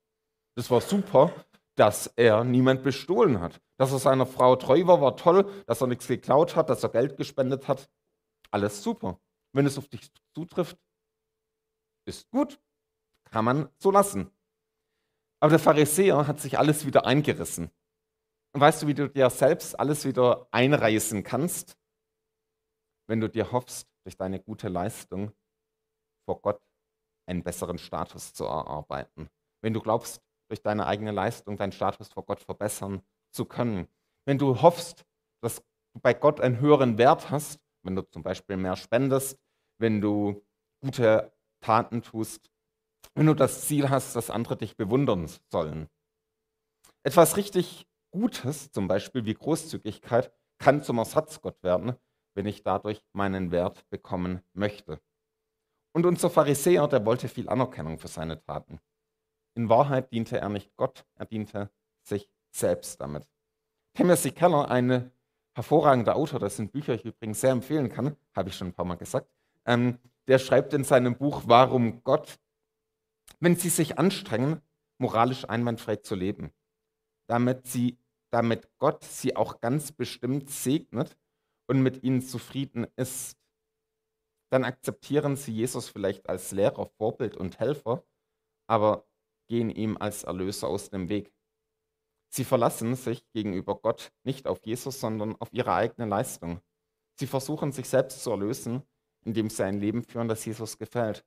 Das 0.56 0.70
war 0.70 0.80
super, 0.80 1.32
dass 1.74 2.06
er 2.14 2.44
niemand 2.44 2.84
bestohlen 2.84 3.40
hat. 3.40 3.60
Dass 3.76 3.90
er 3.90 3.98
seiner 3.98 4.26
Frau 4.26 4.54
treu 4.54 4.86
war, 4.86 5.00
war 5.00 5.16
toll. 5.16 5.50
Dass 5.66 5.80
er 5.80 5.88
nichts 5.88 6.06
geklaut 6.06 6.54
hat, 6.54 6.70
dass 6.70 6.84
er 6.84 6.90
Geld 6.90 7.16
gespendet 7.16 7.66
hat, 7.66 7.90
alles 8.52 8.84
super. 8.84 9.18
Wenn 9.52 9.66
es 9.66 9.78
auf 9.78 9.88
dich 9.88 10.12
zutrifft, 10.34 10.78
ist 12.04 12.30
gut, 12.30 12.60
kann 13.30 13.44
man 13.44 13.68
so 13.78 13.90
lassen. 13.90 14.30
Aber 15.40 15.50
der 15.50 15.58
Pharisäer 15.58 16.26
hat 16.26 16.40
sich 16.40 16.58
alles 16.58 16.86
wieder 16.86 17.04
eingerissen. 17.04 17.70
Und 18.52 18.60
weißt 18.60 18.82
du, 18.82 18.86
wie 18.86 18.94
du 18.94 19.08
dir 19.08 19.30
selbst 19.30 19.78
alles 19.78 20.04
wieder 20.04 20.46
einreißen 20.50 21.22
kannst? 21.22 21.76
Wenn 23.08 23.20
du 23.20 23.28
dir 23.28 23.50
hoffst, 23.50 23.88
durch 24.04 24.16
deine 24.16 24.40
gute 24.40 24.68
Leistung 24.68 25.32
vor 26.26 26.40
Gott 26.40 26.60
einen 27.26 27.42
besseren 27.42 27.78
Status 27.78 28.34
zu 28.34 28.44
erarbeiten. 28.44 29.30
Wenn 29.62 29.72
du 29.72 29.80
glaubst, 29.80 30.20
durch 30.48 30.60
deine 30.60 30.86
eigene 30.86 31.12
Leistung 31.12 31.56
deinen 31.56 31.72
Status 31.72 32.08
vor 32.08 32.24
Gott 32.24 32.40
verbessern 32.40 33.02
zu 33.30 33.44
können. 33.44 33.88
Wenn 34.26 34.38
du 34.38 34.60
hoffst, 34.60 35.04
dass 35.40 35.56
du 35.56 36.00
bei 36.00 36.14
Gott 36.14 36.40
einen 36.40 36.60
höheren 36.60 36.98
Wert 36.98 37.30
hast, 37.30 37.58
wenn 37.82 37.96
du 37.96 38.02
zum 38.02 38.22
Beispiel 38.22 38.56
mehr 38.56 38.76
spendest, 38.76 39.38
wenn 39.78 40.00
du 40.00 40.44
gute 40.80 41.31
Taten 41.62 42.02
tust, 42.02 42.50
wenn 43.14 43.26
du 43.26 43.34
das 43.34 43.66
Ziel 43.66 43.88
hast, 43.88 44.14
dass 44.14 44.28
andere 44.28 44.56
dich 44.56 44.76
bewundern 44.76 45.30
sollen. 45.50 45.88
Etwas 47.02 47.36
richtig 47.36 47.86
Gutes, 48.10 48.70
zum 48.70 48.88
Beispiel 48.88 49.24
wie 49.24 49.34
Großzügigkeit, 49.34 50.32
kann 50.58 50.82
zum 50.82 50.98
Ersatzgott 50.98 51.62
werden, 51.62 51.96
wenn 52.34 52.46
ich 52.46 52.62
dadurch 52.62 53.02
meinen 53.12 53.50
Wert 53.50 53.88
bekommen 53.88 54.42
möchte. 54.52 55.00
Und 55.94 56.06
unser 56.06 56.30
Pharisäer, 56.30 56.88
der 56.88 57.04
wollte 57.04 57.28
viel 57.28 57.48
Anerkennung 57.48 57.98
für 57.98 58.08
seine 58.08 58.40
Taten. 58.40 58.80
In 59.54 59.68
Wahrheit 59.68 60.12
diente 60.12 60.38
er 60.38 60.48
nicht 60.48 60.74
Gott, 60.76 61.04
er 61.14 61.26
diente 61.26 61.70
sich 62.02 62.30
selbst 62.50 63.00
damit. 63.00 63.28
Timothy 63.94 64.30
Keller, 64.30 64.70
ein 64.70 65.10
hervorragender 65.54 66.16
Autor, 66.16 66.40
dessen 66.40 66.70
Bücher 66.70 66.94
ich 66.94 67.04
übrigens 67.04 67.40
sehr 67.40 67.50
empfehlen 67.50 67.90
kann, 67.90 68.16
habe 68.34 68.48
ich 68.48 68.56
schon 68.56 68.68
ein 68.68 68.72
paar 68.74 68.86
Mal 68.86 68.96
gesagt, 68.96 69.28
ähm, 69.66 69.98
der 70.28 70.38
schreibt 70.38 70.72
in 70.72 70.84
seinem 70.84 71.16
Buch 71.16 71.42
Warum 71.46 72.02
Gott, 72.04 72.38
wenn 73.40 73.56
Sie 73.56 73.68
sich 73.68 73.98
anstrengen, 73.98 74.60
moralisch 74.98 75.48
einwandfrei 75.48 75.96
zu 75.96 76.14
leben, 76.14 76.52
damit, 77.28 77.66
sie, 77.66 77.98
damit 78.30 78.70
Gott 78.78 79.02
Sie 79.04 79.34
auch 79.34 79.60
ganz 79.60 79.92
bestimmt 79.92 80.48
segnet 80.50 81.16
und 81.66 81.82
mit 81.82 82.02
Ihnen 82.04 82.22
zufrieden 82.22 82.86
ist, 82.96 83.36
dann 84.50 84.64
akzeptieren 84.64 85.36
Sie 85.36 85.52
Jesus 85.52 85.88
vielleicht 85.88 86.28
als 86.28 86.52
Lehrer, 86.52 86.86
Vorbild 86.86 87.36
und 87.36 87.58
Helfer, 87.58 88.04
aber 88.68 89.06
gehen 89.48 89.70
ihm 89.70 89.96
als 89.98 90.24
Erlöser 90.24 90.68
aus 90.68 90.90
dem 90.90 91.08
Weg. 91.08 91.34
Sie 92.28 92.44
verlassen 92.44 92.94
sich 92.94 93.28
gegenüber 93.32 93.74
Gott 93.74 94.12
nicht 94.24 94.46
auf 94.46 94.64
Jesus, 94.64 95.00
sondern 95.00 95.36
auf 95.36 95.52
ihre 95.52 95.74
eigene 95.74 96.08
Leistung. 96.08 96.60
Sie 97.18 97.26
versuchen 97.26 97.72
sich 97.72 97.88
selbst 97.88 98.22
zu 98.22 98.30
erlösen, 98.30 98.82
indem 99.24 99.50
sie 99.50 99.64
ein 99.64 99.80
Leben 99.80 100.02
führen, 100.02 100.28
das 100.28 100.44
Jesus 100.44 100.78
gefällt. 100.78 101.24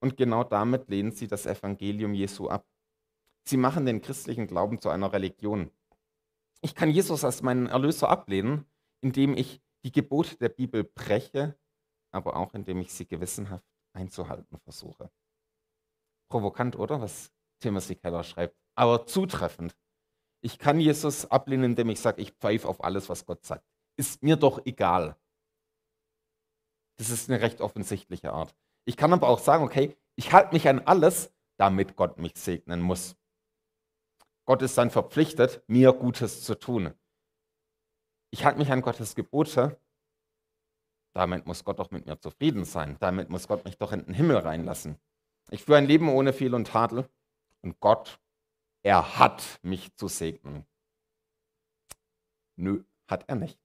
Und 0.00 0.16
genau 0.16 0.44
damit 0.44 0.88
lehnen 0.88 1.12
sie 1.12 1.26
das 1.26 1.46
Evangelium 1.46 2.14
Jesu 2.14 2.48
ab. 2.48 2.66
Sie 3.44 3.56
machen 3.56 3.86
den 3.86 4.00
christlichen 4.00 4.46
Glauben 4.46 4.80
zu 4.80 4.88
einer 4.90 5.12
Religion. 5.12 5.70
Ich 6.60 6.74
kann 6.74 6.90
Jesus 6.90 7.24
als 7.24 7.42
meinen 7.42 7.66
Erlöser 7.66 8.08
ablehnen, 8.08 8.66
indem 9.00 9.36
ich 9.36 9.60
die 9.84 9.92
Gebote 9.92 10.36
der 10.36 10.48
Bibel 10.48 10.84
breche, 10.84 11.58
aber 12.10 12.36
auch 12.36 12.54
indem 12.54 12.80
ich 12.80 12.92
sie 12.92 13.06
gewissenhaft 13.06 13.64
einzuhalten 13.92 14.58
versuche. 14.58 15.10
Provokant, 16.28 16.76
oder? 16.76 17.00
Was 17.00 17.32
Timothy 17.60 17.96
Keller 17.96 18.22
schreibt. 18.22 18.56
Aber 18.74 19.06
zutreffend. 19.06 19.76
Ich 20.40 20.58
kann 20.58 20.78
Jesus 20.78 21.26
ablehnen, 21.26 21.64
indem 21.64 21.90
ich 21.90 22.00
sage, 22.00 22.22
ich 22.22 22.32
pfeife 22.32 22.68
auf 22.68 22.84
alles, 22.84 23.08
was 23.08 23.26
Gott 23.26 23.44
sagt. 23.44 23.64
Ist 23.96 24.22
mir 24.22 24.36
doch 24.36 24.64
egal. 24.64 25.16
Das 26.98 27.10
ist 27.10 27.30
eine 27.30 27.40
recht 27.40 27.60
offensichtliche 27.60 28.32
Art. 28.32 28.54
Ich 28.84 28.96
kann 28.96 29.12
aber 29.12 29.28
auch 29.28 29.38
sagen, 29.38 29.64
okay, 29.64 29.96
ich 30.16 30.32
halte 30.32 30.52
mich 30.52 30.68
an 30.68 30.80
alles, 30.80 31.32
damit 31.56 31.96
Gott 31.96 32.18
mich 32.18 32.32
segnen 32.36 32.80
muss. 32.80 33.16
Gott 34.44 34.62
ist 34.62 34.78
dann 34.78 34.90
verpflichtet, 34.90 35.62
mir 35.66 35.92
Gutes 35.92 36.42
zu 36.42 36.54
tun. 36.54 36.94
Ich 38.30 38.44
halte 38.44 38.58
mich 38.58 38.70
an 38.70 38.82
Gottes 38.82 39.14
Gebote, 39.14 39.80
damit 41.14 41.46
muss 41.46 41.64
Gott 41.64 41.78
doch 41.78 41.90
mit 41.90 42.06
mir 42.06 42.20
zufrieden 42.20 42.64
sein. 42.64 42.96
Damit 43.00 43.30
muss 43.30 43.48
Gott 43.48 43.64
mich 43.64 43.76
doch 43.76 43.92
in 43.92 44.04
den 44.04 44.14
Himmel 44.14 44.36
reinlassen. 44.36 44.98
Ich 45.50 45.64
führe 45.64 45.78
ein 45.78 45.86
Leben 45.86 46.08
ohne 46.08 46.32
Fehl 46.32 46.54
und 46.54 46.68
Tadel 46.68 47.08
und 47.62 47.80
Gott, 47.80 48.20
er 48.82 49.18
hat 49.18 49.58
mich 49.62 49.94
zu 49.96 50.08
segnen. 50.08 50.64
Nö, 52.56 52.84
hat 53.08 53.28
er 53.28 53.36
nicht. 53.36 53.58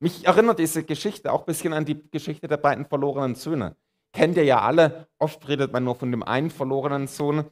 Mich 0.00 0.26
erinnert 0.26 0.58
diese 0.58 0.84
Geschichte 0.84 1.32
auch 1.32 1.40
ein 1.40 1.46
bisschen 1.46 1.72
an 1.72 1.84
die 1.84 2.10
Geschichte 2.10 2.48
der 2.48 2.56
beiden 2.56 2.86
verlorenen 2.86 3.34
Söhne. 3.34 3.76
Kennt 4.12 4.36
ihr 4.36 4.44
ja 4.44 4.60
alle, 4.60 5.08
oft 5.18 5.48
redet 5.48 5.72
man 5.72 5.84
nur 5.84 5.96
von 5.96 6.10
dem 6.10 6.22
einen 6.22 6.50
verlorenen 6.50 7.06
Sohn. 7.06 7.44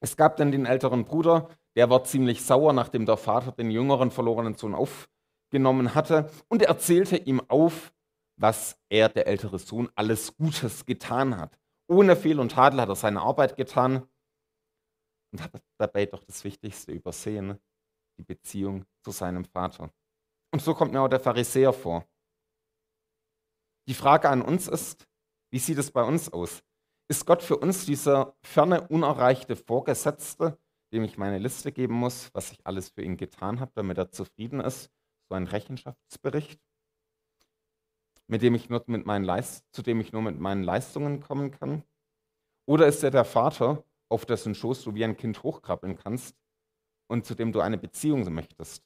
Es 0.00 0.16
gab 0.16 0.36
dann 0.36 0.52
den 0.52 0.66
älteren 0.66 1.04
Bruder, 1.04 1.50
der 1.76 1.90
war 1.90 2.04
ziemlich 2.04 2.42
sauer, 2.44 2.72
nachdem 2.72 3.06
der 3.06 3.16
Vater 3.16 3.52
den 3.52 3.70
jüngeren 3.70 4.10
verlorenen 4.10 4.54
Sohn 4.54 4.74
aufgenommen 4.74 5.94
hatte 5.94 6.30
und 6.48 6.62
erzählte 6.62 7.16
ihm 7.16 7.42
auf, 7.48 7.92
was 8.36 8.78
er, 8.88 9.08
der 9.08 9.26
ältere 9.26 9.58
Sohn, 9.58 9.90
alles 9.94 10.36
Gutes 10.36 10.86
getan 10.86 11.38
hat. 11.38 11.58
Ohne 11.88 12.16
Fehl 12.16 12.40
und 12.40 12.52
Tadel 12.52 12.80
hat 12.80 12.88
er 12.88 12.96
seine 12.96 13.20
Arbeit 13.20 13.56
getan 13.56 14.06
und 15.32 15.42
hat 15.42 15.62
dabei 15.78 16.06
doch 16.06 16.24
das 16.24 16.42
Wichtigste 16.44 16.92
übersehen, 16.92 17.58
die 18.18 18.24
Beziehung 18.24 18.84
zu 19.02 19.10
seinem 19.10 19.44
Vater. 19.44 19.90
Und 20.52 20.60
so 20.60 20.74
kommt 20.74 20.92
mir 20.92 21.00
auch 21.00 21.08
der 21.08 21.20
Pharisäer 21.20 21.72
vor. 21.72 22.06
Die 23.88 23.94
Frage 23.94 24.28
an 24.28 24.42
uns 24.42 24.68
ist, 24.68 25.08
wie 25.50 25.58
sieht 25.58 25.78
es 25.78 25.90
bei 25.90 26.02
uns 26.02 26.32
aus? 26.32 26.62
Ist 27.08 27.26
Gott 27.26 27.42
für 27.42 27.56
uns 27.56 27.84
dieser 27.84 28.36
ferne, 28.42 28.86
unerreichte 28.88 29.56
Vorgesetzte, 29.56 30.58
dem 30.92 31.02
ich 31.04 31.18
meine 31.18 31.38
Liste 31.38 31.72
geben 31.72 31.94
muss, 31.94 32.30
was 32.32 32.52
ich 32.52 32.66
alles 32.66 32.90
für 32.90 33.02
ihn 33.02 33.16
getan 33.16 33.58
habe, 33.58 33.72
damit 33.74 33.98
er 33.98 34.10
zufrieden 34.10 34.60
ist? 34.60 34.90
So 35.28 35.34
ein 35.34 35.46
Rechenschaftsbericht? 35.46 36.60
mit 38.32 38.40
dem 38.40 38.54
ich 38.54 38.70
nur 38.70 38.82
mit 38.86 39.04
meinen 39.04 39.24
Leist 39.24 39.66
zu 39.72 39.82
dem 39.82 40.00
ich 40.00 40.12
nur 40.12 40.22
mit 40.22 40.40
meinen 40.40 40.62
Leistungen 40.62 41.20
kommen 41.20 41.50
kann? 41.50 41.84
Oder 42.66 42.86
ist 42.86 43.02
er 43.02 43.10
der 43.10 43.26
Vater, 43.26 43.84
auf 44.08 44.24
dessen 44.24 44.54
Schoß 44.54 44.84
du 44.84 44.94
wie 44.94 45.04
ein 45.04 45.16
Kind 45.16 45.42
hochkrabbeln 45.42 45.96
kannst 45.96 46.34
und 47.08 47.26
zu 47.26 47.34
dem 47.34 47.52
du 47.52 47.60
eine 47.60 47.76
Beziehung 47.76 48.32
möchtest? 48.32 48.82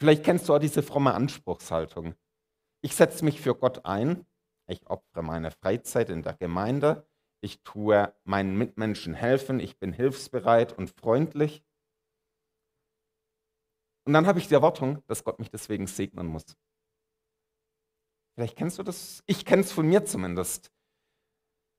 Vielleicht 0.00 0.24
kennst 0.24 0.48
du 0.48 0.54
auch 0.54 0.58
diese 0.58 0.82
fromme 0.82 1.14
Anspruchshaltung. 1.14 2.14
Ich 2.80 2.94
setze 2.94 3.24
mich 3.24 3.40
für 3.40 3.54
Gott 3.54 3.84
ein, 3.84 4.24
ich 4.68 4.86
opfere 4.86 5.22
meine 5.22 5.50
Freizeit 5.50 6.10
in 6.10 6.22
der 6.22 6.34
Gemeinde, 6.34 7.06
ich 7.40 7.62
tue 7.62 8.14
meinen 8.24 8.56
Mitmenschen 8.56 9.14
helfen, 9.14 9.58
ich 9.58 9.78
bin 9.78 9.92
hilfsbereit 9.92 10.72
und 10.76 10.90
freundlich. 10.90 11.64
Und 14.04 14.12
dann 14.12 14.26
habe 14.26 14.38
ich 14.38 14.48
die 14.48 14.54
Erwartung, 14.54 15.02
dass 15.06 15.24
Gott 15.24 15.38
mich 15.38 15.50
deswegen 15.50 15.86
segnen 15.86 16.26
muss. 16.26 16.56
Vielleicht 18.34 18.56
kennst 18.56 18.78
du 18.78 18.84
das. 18.84 19.22
Ich 19.26 19.44
kenne 19.44 19.62
es 19.62 19.72
von 19.72 19.86
mir 19.86 20.04
zumindest. 20.04 20.72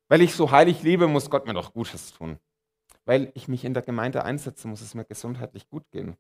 Weil 0.10 0.22
ich 0.22 0.36
so 0.36 0.52
heilig 0.52 0.84
lebe, 0.84 1.08
muss 1.08 1.30
Gott 1.30 1.46
mir 1.46 1.54
doch 1.54 1.74
Gutes 1.74 2.12
tun. 2.12 2.38
Weil 3.06 3.32
ich 3.34 3.48
mich 3.48 3.64
in 3.64 3.74
der 3.74 3.84
Gemeinde 3.84 4.26
einsetze, 4.26 4.68
muss 4.68 4.82
es 4.82 4.94
mir 4.94 5.06
gesundheitlich 5.06 5.70
gut 5.70 5.90
gehen. 5.92 6.18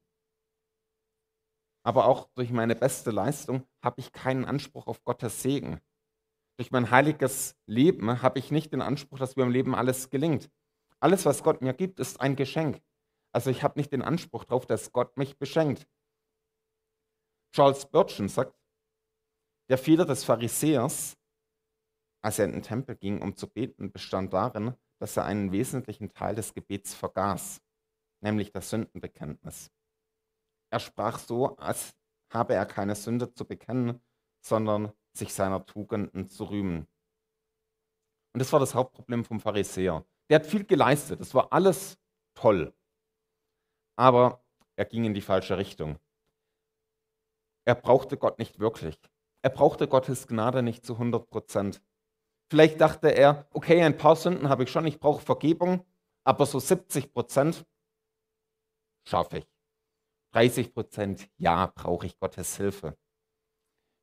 Aber 1.89 2.05
auch 2.05 2.29
durch 2.35 2.51
meine 2.51 2.75
beste 2.75 3.09
Leistung 3.09 3.67
habe 3.83 3.99
ich 3.99 4.11
keinen 4.11 4.45
Anspruch 4.45 4.85
auf 4.85 5.03
Gottes 5.03 5.41
Segen. 5.41 5.81
Durch 6.59 6.69
mein 6.69 6.91
heiliges 6.91 7.55
Leben 7.65 8.21
habe 8.21 8.37
ich 8.37 8.51
nicht 8.51 8.73
den 8.73 8.83
Anspruch, 8.83 9.17
dass 9.17 9.35
mir 9.35 9.41
im 9.41 9.49
Leben 9.49 9.73
alles 9.73 10.11
gelingt. 10.11 10.51
Alles, 10.99 11.25
was 11.25 11.41
Gott 11.41 11.63
mir 11.63 11.73
gibt, 11.73 11.99
ist 11.99 12.21
ein 12.21 12.35
Geschenk. 12.35 12.79
Also 13.31 13.49
ich 13.49 13.63
habe 13.63 13.79
nicht 13.79 13.91
den 13.91 14.03
Anspruch 14.03 14.43
darauf, 14.43 14.67
dass 14.67 14.91
Gott 14.91 15.17
mich 15.17 15.39
beschenkt. 15.39 15.87
Charles 17.55 17.81
Spurgeon 17.81 18.29
sagt, 18.29 18.55
der 19.67 19.79
Fehler 19.79 20.05
des 20.05 20.23
Pharisäers, 20.23 21.17
als 22.21 22.37
er 22.37 22.45
in 22.45 22.51
den 22.51 22.61
Tempel 22.61 22.97
ging, 22.97 23.19
um 23.19 23.35
zu 23.35 23.47
beten, 23.47 23.91
bestand 23.91 24.31
darin, 24.31 24.75
dass 24.99 25.17
er 25.17 25.25
einen 25.25 25.51
wesentlichen 25.51 26.13
Teil 26.13 26.35
des 26.35 26.53
Gebets 26.53 26.93
vergaß, 26.93 27.63
nämlich 28.21 28.51
das 28.51 28.69
Sündenbekenntnis. 28.69 29.71
Er 30.71 30.79
sprach 30.79 31.19
so, 31.19 31.57
als 31.57 31.95
habe 32.31 32.53
er 32.53 32.65
keine 32.65 32.95
Sünde 32.95 33.33
zu 33.33 33.45
bekennen, 33.45 34.01
sondern 34.41 34.91
sich 35.13 35.33
seiner 35.33 35.65
Tugenden 35.65 36.29
zu 36.29 36.45
rühmen. 36.45 36.87
Und 38.33 38.39
das 38.39 38.53
war 38.53 38.59
das 38.59 38.75
Hauptproblem 38.75 39.25
vom 39.25 39.39
Pharisäer. 39.39 40.05
Der 40.29 40.39
hat 40.39 40.45
viel 40.45 40.63
geleistet, 40.63 41.19
das 41.19 41.33
war 41.33 41.51
alles 41.51 41.97
toll. 42.35 42.73
Aber 43.95 44.43
er 44.75 44.85
ging 44.85 45.03
in 45.05 45.13
die 45.13 45.21
falsche 45.21 45.57
Richtung. 45.57 45.97
Er 47.65 47.75
brauchte 47.75 48.17
Gott 48.17 48.39
nicht 48.39 48.59
wirklich. 48.59 48.97
Er 49.41 49.49
brauchte 49.49 49.87
Gottes 49.87 50.27
Gnade 50.27 50.61
nicht 50.61 50.85
zu 50.85 50.93
100 50.93 51.29
Prozent. 51.29 51.81
Vielleicht 52.49 52.81
dachte 52.81 53.09
er, 53.09 53.47
okay, 53.51 53.81
ein 53.83 53.97
paar 53.97 54.15
Sünden 54.15 54.49
habe 54.49 54.63
ich 54.63 54.71
schon, 54.71 54.85
ich 54.87 54.99
brauche 54.99 55.21
Vergebung, 55.21 55.85
aber 56.23 56.45
so 56.45 56.59
70 56.59 57.13
Prozent 57.13 57.65
schaffe 59.07 59.39
ich. 59.39 59.58
30 60.33 60.73
Prozent, 60.73 61.29
ja, 61.37 61.67
brauche 61.67 62.05
ich 62.05 62.17
Gottes 62.19 62.57
Hilfe. 62.57 62.97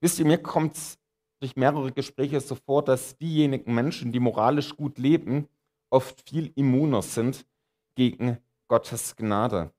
Wisst 0.00 0.18
ihr, 0.18 0.26
mir 0.26 0.42
kommt 0.42 0.76
es 0.76 0.98
durch 1.40 1.56
mehrere 1.56 1.92
Gespräche 1.92 2.40
so 2.40 2.54
vor, 2.54 2.82
dass 2.84 3.16
diejenigen 3.18 3.74
Menschen, 3.74 4.12
die 4.12 4.20
moralisch 4.20 4.76
gut 4.76 4.98
leben, 4.98 5.48
oft 5.90 6.28
viel 6.28 6.52
immuner 6.54 7.02
sind 7.02 7.46
gegen 7.94 8.38
Gottes 8.68 9.16
Gnade. 9.16 9.72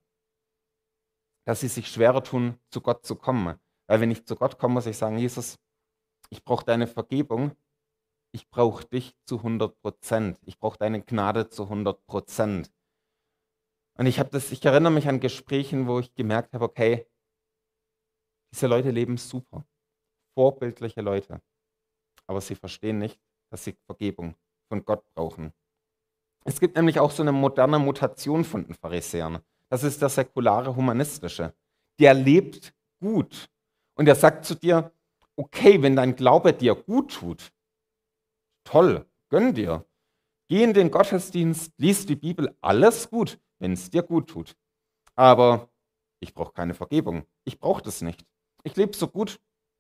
Dass 1.46 1.62
sie 1.62 1.68
sich 1.68 1.90
schwerer 1.90 2.24
tun, 2.24 2.60
zu 2.70 2.82
Gott 2.82 3.06
zu 3.06 3.16
kommen. 3.16 3.60
Weil 3.88 4.02
wenn 4.02 4.12
ich 4.12 4.26
zu 4.26 4.36
Gott 4.36 4.58
komme, 4.58 4.76
muss 4.76 4.86
ich 4.86 4.98
sagen, 4.98 5.18
Jesus, 5.18 5.58
ich 6.30 6.44
brauche 6.44 6.66
deine 6.66 6.88
Vergebung, 6.88 7.56
ich 8.34 8.50
brauche 8.50 8.86
dich 8.86 9.16
zu 9.26 9.38
100 9.38 9.80
Prozent, 9.82 10.40
ich 10.46 10.60
brauche 10.60 10.78
deine 10.78 11.02
Gnade 11.02 11.50
zu 11.50 11.64
100 11.64 12.06
Prozent. 12.06 12.72
Und 13.98 14.06
ich 14.06 14.20
das, 14.20 14.52
ich 14.52 14.64
erinnere 14.64 14.92
mich 14.92 15.08
an 15.08 15.20
Gesprächen, 15.20 15.88
wo 15.88 16.00
ich 16.00 16.14
gemerkt 16.14 16.54
habe, 16.54 16.66
okay, 16.66 17.08
diese 18.54 18.68
Leute 18.68 18.92
leben 18.92 19.18
super, 19.18 19.66
vorbildliche 20.36 21.02
Leute, 21.02 21.42
aber 22.28 22.40
sie 22.42 22.56
verstehen 22.56 23.00
nicht, 23.00 23.20
dass 23.50 23.64
sie 23.64 23.76
Vergebung 23.86 24.36
von 24.70 24.86
Gott 24.86 25.04
brauchen. 25.14 25.52
Es 26.46 26.60
gibt 26.60 26.76
nämlich 26.76 27.00
auch 27.00 27.12
so 27.12 27.24
eine 27.24 27.32
moderne 27.32 27.80
Mutation 27.80 28.46
von 28.46 28.66
den 28.66 28.76
Pharisäern. 28.76 29.40
Das 29.70 29.84
ist 29.84 30.02
der 30.02 30.10
säkulare 30.10 30.76
Humanistische. 30.76 31.54
Der 32.00 32.14
lebt 32.14 32.74
gut. 33.02 33.50
Und 33.96 34.08
er 34.08 34.16
sagt 34.16 34.46
zu 34.46 34.56
dir, 34.56 34.92
okay, 35.36 35.82
wenn 35.82 35.96
dein 35.96 36.16
Glaube 36.16 36.54
dir 36.54 36.76
gut 36.76 37.14
tut, 37.16 37.52
toll, 38.64 39.06
gönn 39.30 39.54
dir. 39.54 39.86
Geh 40.48 40.64
in 40.64 40.74
den 40.74 40.92
Gottesdienst, 40.92 41.74
lies 41.78 42.06
die 42.06 42.16
Bibel, 42.16 42.56
alles 42.62 43.10
gut, 43.10 43.38
wenn 43.60 43.74
es 43.74 43.90
dir 43.90 44.04
gut 44.04 44.30
tut. 44.30 44.56
Aber 45.16 45.70
ich 46.20 46.34
brauche 46.34 46.54
keine 46.54 46.74
Vergebung. 46.74 47.26
Ich 47.44 47.60
brauche 47.60 47.82
das 47.82 48.02
nicht. 48.02 48.26
Ich 48.64 48.76
lebe 48.76 48.96
so 48.96 49.08
gut. 49.08 49.40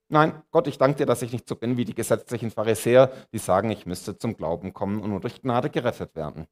Nein, 0.09 0.41
Gott, 0.51 0.67
ich 0.67 0.77
danke 0.77 0.97
dir, 0.99 1.05
dass 1.05 1.21
ich 1.21 1.33
nicht 1.33 1.47
so 1.47 1.55
bin 1.55 1.75
wie 1.75 1.83
die 1.83 1.95
gesetzlichen 1.95 2.49
Pharisäer, 2.49 3.11
die 3.33 3.39
sagen, 3.39 3.69
ich 3.69 3.85
müsste 3.85 4.17
zum 4.17 4.37
Glauben 4.37 4.73
kommen 4.73 5.01
und 5.01 5.09
nur 5.09 5.19
durch 5.19 5.41
Gnade 5.41 5.69
gerettet 5.69 6.15
werden. 6.15 6.47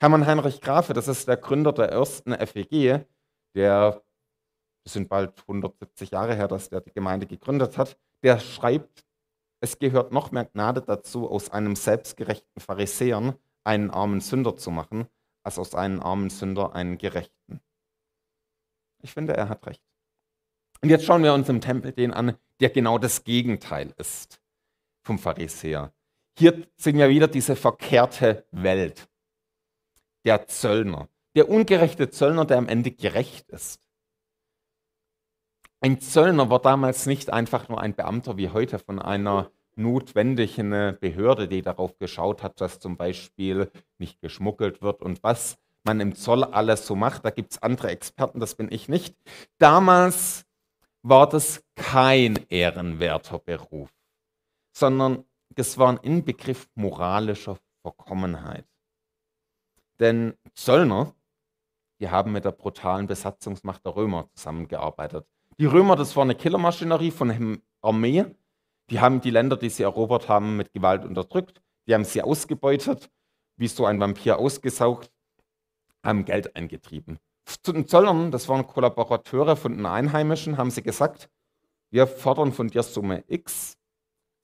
Hermann 0.00 0.26
Heinrich 0.26 0.60
Grafe, 0.60 0.92
das 0.92 1.06
ist 1.06 1.28
der 1.28 1.36
Gründer 1.36 1.72
der 1.72 1.90
ersten 1.90 2.34
FEG, 2.34 3.06
der, 3.54 4.02
das 4.82 4.92
sind 4.92 5.08
bald 5.08 5.40
170 5.42 6.10
Jahre 6.10 6.34
her, 6.34 6.48
dass 6.48 6.68
der 6.68 6.80
die 6.80 6.92
Gemeinde 6.92 7.26
gegründet 7.26 7.78
hat, 7.78 7.96
der 8.24 8.40
schreibt, 8.40 9.06
es 9.60 9.78
gehört 9.78 10.12
noch 10.12 10.32
mehr 10.32 10.44
Gnade 10.46 10.82
dazu, 10.82 11.30
aus 11.30 11.50
einem 11.50 11.76
selbstgerechten 11.76 12.60
Pharisäern 12.60 13.34
einen 13.62 13.90
armen 13.90 14.20
Sünder 14.20 14.56
zu 14.56 14.70
machen, 14.70 15.06
als 15.44 15.58
aus 15.58 15.74
einem 15.74 16.00
armen 16.00 16.30
Sünder 16.30 16.74
einen 16.74 16.98
Gerechten. 16.98 17.60
Ich 19.02 19.12
finde, 19.12 19.36
er 19.36 19.48
hat 19.48 19.66
recht. 19.66 19.82
Und 20.82 20.88
jetzt 20.88 21.04
schauen 21.04 21.22
wir 21.22 21.34
uns 21.34 21.48
im 21.48 21.60
Tempel 21.60 21.92
den 21.92 22.12
an, 22.12 22.36
der 22.60 22.70
genau 22.70 22.98
das 22.98 23.24
Gegenteil 23.24 23.94
ist 23.98 24.40
vom 25.02 25.18
Pharisäer. 25.18 25.92
Hier 26.38 26.66
sehen 26.76 26.98
wir 26.98 27.08
wieder 27.08 27.28
diese 27.28 27.54
verkehrte 27.54 28.46
Welt 28.50 29.08
der 30.24 30.46
Zöllner. 30.48 31.08
Der 31.36 31.48
ungerechte 31.48 32.10
Zöllner, 32.10 32.44
der 32.44 32.58
am 32.58 32.68
Ende 32.68 32.90
gerecht 32.90 33.48
ist. 33.50 33.80
Ein 35.80 36.00
Zöllner 36.00 36.48
war 36.48 36.60
damals 36.60 37.06
nicht 37.06 37.30
einfach 37.30 37.68
nur 37.68 37.80
ein 37.80 37.94
Beamter 37.94 38.36
wie 38.36 38.48
heute 38.48 38.78
von 38.78 38.98
einer 38.98 39.50
notwendigen 39.76 40.96
Behörde, 41.00 41.48
die 41.48 41.62
darauf 41.62 41.98
geschaut 41.98 42.42
hat, 42.42 42.60
dass 42.60 42.78
zum 42.78 42.96
Beispiel 42.96 43.70
nicht 43.98 44.20
geschmuggelt 44.20 44.82
wird 44.82 45.02
und 45.02 45.22
was 45.22 45.58
man 45.84 46.00
im 46.00 46.14
Zoll 46.14 46.44
alles 46.44 46.86
so 46.86 46.96
macht. 46.96 47.24
Da 47.24 47.30
gibt 47.30 47.52
es 47.52 47.62
andere 47.62 47.88
Experten, 47.90 48.40
das 48.40 48.54
bin 48.54 48.70
ich 48.72 48.88
nicht. 48.88 49.16
Damals 49.58 50.44
war 51.02 51.28
das 51.28 51.62
kein 51.76 52.46
ehrenwerter 52.48 53.38
Beruf, 53.38 53.90
sondern 54.72 55.24
es 55.54 55.78
war 55.78 55.90
ein 55.90 55.98
Inbegriff 55.98 56.68
moralischer 56.74 57.58
Verkommenheit. 57.82 58.66
Denn 60.00 60.34
Zöllner, 60.54 61.14
die 62.00 62.08
haben 62.08 62.32
mit 62.32 62.44
der 62.44 62.52
brutalen 62.52 63.06
Besatzungsmacht 63.06 63.84
der 63.84 63.94
Römer 63.94 64.28
zusammengearbeitet. 64.34 65.26
Die 65.58 65.66
Römer, 65.66 65.94
das 65.94 66.16
war 66.16 66.24
eine 66.24 66.34
Killermaschinerie 66.34 67.12
von 67.12 67.28
der 67.28 67.58
Armee. 67.80 68.24
Die 68.90 69.00
haben 69.00 69.20
die 69.20 69.30
Länder, 69.30 69.56
die 69.56 69.70
sie 69.70 69.82
erobert 69.82 70.28
haben, 70.28 70.56
mit 70.56 70.72
Gewalt 70.72 71.04
unterdrückt. 71.04 71.62
Die 71.86 71.94
haben 71.94 72.04
sie 72.04 72.22
ausgebeutet, 72.22 73.10
wie 73.56 73.68
so 73.68 73.86
ein 73.86 74.00
Vampir 74.00 74.38
ausgesaugt, 74.38 75.10
haben 76.04 76.24
Geld 76.24 76.54
eingetrieben. 76.56 77.18
Zu 77.62 77.72
den 77.72 77.86
Zöllnern, 77.86 78.30
das 78.30 78.48
waren 78.48 78.66
Kollaborateure 78.66 79.56
von 79.56 79.76
den 79.76 79.86
Einheimischen, 79.86 80.56
haben 80.56 80.70
sie 80.70 80.82
gesagt, 80.82 81.30
wir 81.90 82.06
fordern 82.06 82.52
von 82.52 82.68
dir 82.68 82.82
Summe 82.82 83.24
X, 83.28 83.76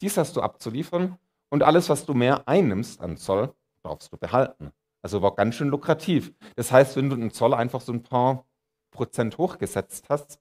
dies 0.00 0.16
hast 0.16 0.36
du 0.36 0.40
abzuliefern 0.40 1.18
und 1.50 1.62
alles, 1.62 1.88
was 1.88 2.06
du 2.06 2.14
mehr 2.14 2.46
einnimmst 2.48 3.00
an 3.00 3.16
Zoll, 3.16 3.54
darfst 3.82 4.12
du 4.12 4.16
behalten. 4.16 4.72
Also 5.02 5.22
war 5.22 5.34
ganz 5.34 5.54
schön 5.54 5.68
lukrativ. 5.68 6.32
Das 6.56 6.72
heißt, 6.72 6.96
wenn 6.96 7.10
du 7.10 7.16
den 7.16 7.30
Zoll 7.30 7.54
einfach 7.54 7.80
so 7.80 7.92
ein 7.92 8.02
paar 8.02 8.46
Prozent 8.90 9.38
hochgesetzt 9.38 10.08
hast, 10.08 10.40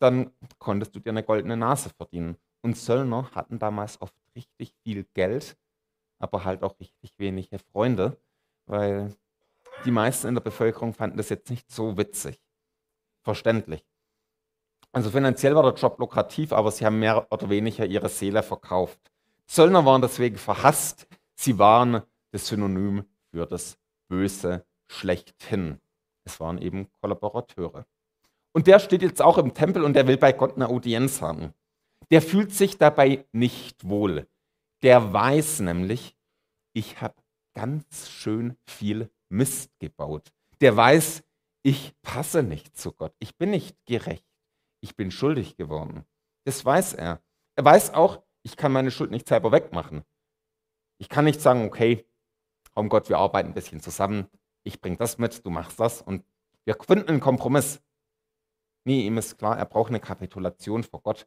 dann 0.00 0.32
konntest 0.58 0.94
du 0.94 1.00
dir 1.00 1.10
eine 1.10 1.22
goldene 1.22 1.56
Nase 1.56 1.90
verdienen. 1.90 2.36
Und 2.62 2.74
Zöllner 2.74 3.30
hatten 3.34 3.58
damals 3.58 4.00
oft 4.00 4.14
richtig 4.36 4.74
viel 4.82 5.04
Geld, 5.14 5.56
aber 6.18 6.44
halt 6.44 6.62
auch 6.62 6.78
richtig 6.78 7.18
wenige 7.18 7.58
Freunde, 7.58 8.16
weil 8.66 9.14
die 9.84 9.90
meisten 9.90 10.28
in 10.28 10.34
der 10.34 10.42
Bevölkerung 10.42 10.92
fanden 10.92 11.16
das 11.16 11.30
jetzt 11.30 11.50
nicht 11.50 11.70
so 11.70 11.96
witzig. 11.96 12.40
Verständlich. 13.22 13.84
Also 14.92 15.10
finanziell 15.10 15.54
war 15.54 15.62
der 15.62 15.74
Job 15.74 15.98
lukrativ, 15.98 16.52
aber 16.52 16.70
sie 16.70 16.84
haben 16.84 16.98
mehr 16.98 17.30
oder 17.30 17.48
weniger 17.48 17.86
ihre 17.86 18.08
Seele 18.08 18.42
verkauft. 18.42 18.98
Zöllner 19.46 19.84
waren 19.84 20.02
deswegen 20.02 20.36
verhasst. 20.36 21.06
Sie 21.34 21.58
waren 21.58 22.02
das 22.32 22.46
Synonym 22.48 23.04
für 23.30 23.46
das 23.46 23.78
Böse 24.08 24.66
schlechthin. 24.88 25.80
Es 26.24 26.40
waren 26.40 26.58
eben 26.58 26.88
Kollaborateure. 27.00 27.86
Und 28.52 28.66
der 28.66 28.80
steht 28.80 29.02
jetzt 29.02 29.22
auch 29.22 29.38
im 29.38 29.54
Tempel 29.54 29.84
und 29.84 29.94
der 29.94 30.06
will 30.06 30.16
bei 30.16 30.32
Gott 30.32 30.56
eine 30.56 30.68
Audienz 30.68 31.22
haben. 31.22 31.54
Der 32.10 32.22
fühlt 32.22 32.52
sich 32.52 32.78
dabei 32.78 33.26
nicht 33.32 33.86
wohl. 33.88 34.28
Der 34.82 35.12
weiß 35.12 35.60
nämlich, 35.60 36.16
ich 36.72 37.00
habe 37.00 37.14
ganz 37.54 38.08
schön 38.08 38.56
viel 38.66 39.10
Mist 39.28 39.70
gebaut. 39.78 40.32
Der 40.60 40.76
weiß, 40.76 41.22
ich 41.62 41.94
passe 42.02 42.42
nicht 42.42 42.76
zu 42.76 42.92
Gott. 42.92 43.14
Ich 43.18 43.36
bin 43.36 43.50
nicht 43.50 43.76
gerecht. 43.86 44.24
Ich 44.80 44.96
bin 44.96 45.10
schuldig 45.10 45.56
geworden. 45.56 46.04
Das 46.44 46.64
weiß 46.64 46.94
er. 46.94 47.22
Er 47.56 47.64
weiß 47.64 47.92
auch, 47.94 48.22
ich 48.42 48.56
kann 48.56 48.72
meine 48.72 48.90
Schuld 48.90 49.10
nicht 49.10 49.28
selber 49.28 49.52
wegmachen. 49.52 50.02
Ich 50.98 51.08
kann 51.08 51.26
nicht 51.26 51.40
sagen, 51.40 51.64
okay, 51.64 52.06
komm 52.74 52.88
Gott, 52.88 53.08
wir 53.08 53.18
arbeiten 53.18 53.48
ein 53.48 53.54
bisschen 53.54 53.80
zusammen, 53.80 54.28
ich 54.62 54.80
bringe 54.80 54.96
das 54.96 55.18
mit, 55.18 55.44
du 55.44 55.50
machst 55.50 55.78
das 55.80 56.02
und 56.02 56.24
wir 56.64 56.76
finden 56.80 57.08
einen 57.08 57.20
Kompromiss. 57.20 57.82
Nee, 58.84 59.06
ihm 59.06 59.18
ist 59.18 59.38
klar, 59.38 59.58
er 59.58 59.66
braucht 59.66 59.90
eine 59.90 60.00
Kapitulation 60.00 60.82
vor 60.82 61.02
Gott. 61.02 61.26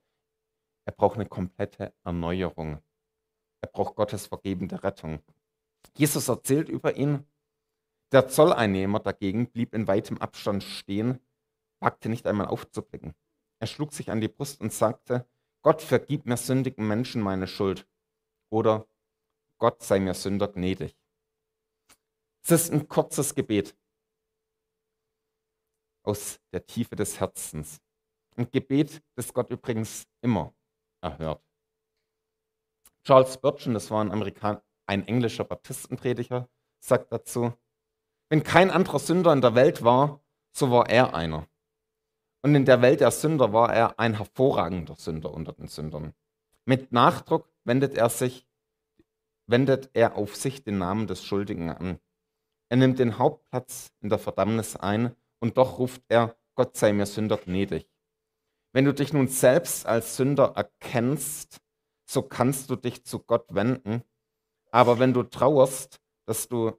Er 0.86 0.94
braucht 0.94 1.16
eine 1.16 1.28
komplette 1.28 1.94
Erneuerung. 2.04 2.82
Er 3.62 3.70
braucht 3.70 3.96
Gottes 3.96 4.28
vergebende 4.28 4.84
Rettung. 4.84 5.22
Jesus 5.96 6.28
erzählt 6.28 6.70
über 6.70 6.98
ihn. 6.98 7.26
Der 8.12 8.28
Zolleinnehmer 8.28 9.00
dagegen 9.00 9.50
blieb 9.50 9.74
in 9.74 9.88
weitem 9.88 10.18
Abstand 10.20 10.64
stehen, 10.64 11.20
wagte 11.80 12.10
nicht 12.10 12.28
einmal 12.28 12.48
aufzublicken. 12.48 13.14
Er 13.60 13.68
schlug 13.68 13.94
sich 13.94 14.12
an 14.12 14.22
die 14.22 14.28
Brust 14.28 14.60
und 14.62 14.74
sagte, 14.74 15.28
Gott 15.62 15.82
vergib 15.82 16.26
mir 16.26 16.38
sündigen 16.38 16.88
Menschen 16.88 17.22
meine 17.22 17.48
Schuld. 17.48 17.88
Oder 18.50 18.86
Gott 19.58 19.82
sei 19.82 20.00
mir 20.00 20.14
Sünder 20.14 20.50
gnädig. 20.50 20.98
Es 22.44 22.52
ist 22.52 22.74
ein 22.74 22.90
kurzes 22.90 23.34
Gebet 23.34 23.76
aus 26.04 26.42
der 26.52 26.66
Tiefe 26.66 26.98
des 26.98 27.20
Herzens. 27.20 27.82
Ein 28.36 28.52
Gebet, 28.52 29.02
das 29.16 29.34
Gott 29.34 29.50
übrigens 29.50 30.06
immer 30.22 30.54
erhört. 31.04 31.44
Charles 33.04 33.34
Spurgeon, 33.34 33.74
das 33.74 33.92
war 33.92 34.04
ein, 34.04 34.12
Amerikan 34.12 34.62
ein 34.88 35.08
englischer 35.08 35.44
Baptistenprediger, 35.44 36.50
sagt 36.80 37.12
dazu, 37.12 37.54
wenn 38.30 38.44
kein 38.44 38.72
anderer 38.72 39.00
Sünder 39.00 39.34
in 39.34 39.42
der 39.42 39.56
Welt 39.56 39.84
war, 39.84 40.24
so 40.52 40.72
war 40.72 40.90
er 40.90 41.14
einer. 41.14 41.48
Und 42.42 42.56
in 42.56 42.66
der 42.66 42.82
Welt 42.82 43.02
der 43.02 43.12
Sünder 43.12 43.54
war 43.54 43.74
er 43.74 44.00
ein 44.00 44.18
hervorragender 44.18 44.96
Sünder 44.96 45.34
unter 45.34 45.54
den 45.54 45.68
Sündern. 45.68 46.14
Mit 46.66 46.92
Nachdruck 46.92 47.50
wendet 47.64 47.96
er 47.96 48.10
sich, 48.10 48.48
wendet 49.48 49.90
er 49.94 50.18
auf 50.18 50.36
sich 50.36 50.64
den 50.64 50.78
Namen 50.78 51.08
des 51.08 51.24
Schuldigen 51.24 51.70
an. 51.70 52.00
Er 52.70 52.78
nimmt 52.78 53.00
den 53.00 53.18
Hauptplatz 53.18 53.92
in 54.02 54.10
der 54.10 54.20
Verdammnis 54.20 54.76
ein 54.76 55.16
und 55.40 55.58
doch 55.58 55.80
ruft 55.80 56.02
er, 56.08 56.36
Gott 56.56 56.76
sei 56.76 56.92
mir 56.94 57.06
Sünder 57.06 57.38
gnädig. 57.38 57.93
Wenn 58.74 58.86
du 58.86 58.94
dich 58.94 59.14
nun 59.14 59.28
selbst 59.28 59.86
als 59.86 60.18
Sünder 60.18 60.54
erkennst, 60.56 61.62
so 62.10 62.24
kannst 62.24 62.70
du 62.70 62.76
dich 62.76 63.06
zu 63.06 63.20
Gott 63.20 63.46
wenden. 63.54 64.04
Aber 64.72 64.98
wenn 64.98 65.14
du 65.14 65.22
trauerst, 65.24 66.02
dass 66.26 66.48
du 66.48 66.74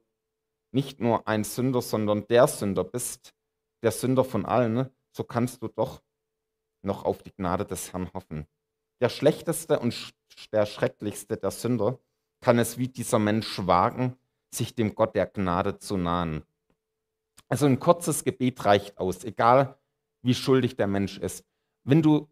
nicht 0.71 0.99
nur 0.99 1.27
ein 1.27 1.45
Sünder, 1.45 1.81
sondern 1.81 2.27
der 2.27 2.47
Sünder 2.47 2.83
bist, 2.83 3.33
der 3.81 3.91
Sünder 3.91 4.25
von 4.25 4.45
allen, 4.45 4.89
so 5.11 5.23
kannst 5.23 5.63
du 5.63 5.69
doch 5.69 6.03
noch 6.81 7.05
auf 7.05 7.23
die 7.23 7.33
Gnade 7.33 7.65
des 7.65 7.93
Herrn 7.93 8.11
hoffen. 8.13 8.45
Der 9.01 9.09
schlechteste 9.09 9.79
und 9.79 10.13
der 10.51 10.65
schrecklichste 10.65 11.37
der 11.37 11.51
Sünder 11.51 11.99
kann 12.41 12.59
es 12.59 12.77
wie 12.77 12.89
dieser 12.89 13.19
Mensch 13.19 13.65
wagen, 13.65 14.17
sich 14.53 14.75
dem 14.75 14.95
Gott 14.95 15.15
der 15.15 15.27
Gnade 15.27 15.79
zu 15.79 15.95
nahen. 15.95 16.43
Also 17.47 17.65
ein 17.65 17.79
kurzes 17.79 18.25
Gebet 18.25 18.65
reicht 18.65 18.97
aus, 18.97 19.23
egal 19.23 19.79
wie 20.21 20.35
schuldig 20.35 20.75
der 20.75 20.87
Mensch 20.87 21.17
ist. 21.17 21.45
Wenn 21.85 22.01
du 22.01 22.27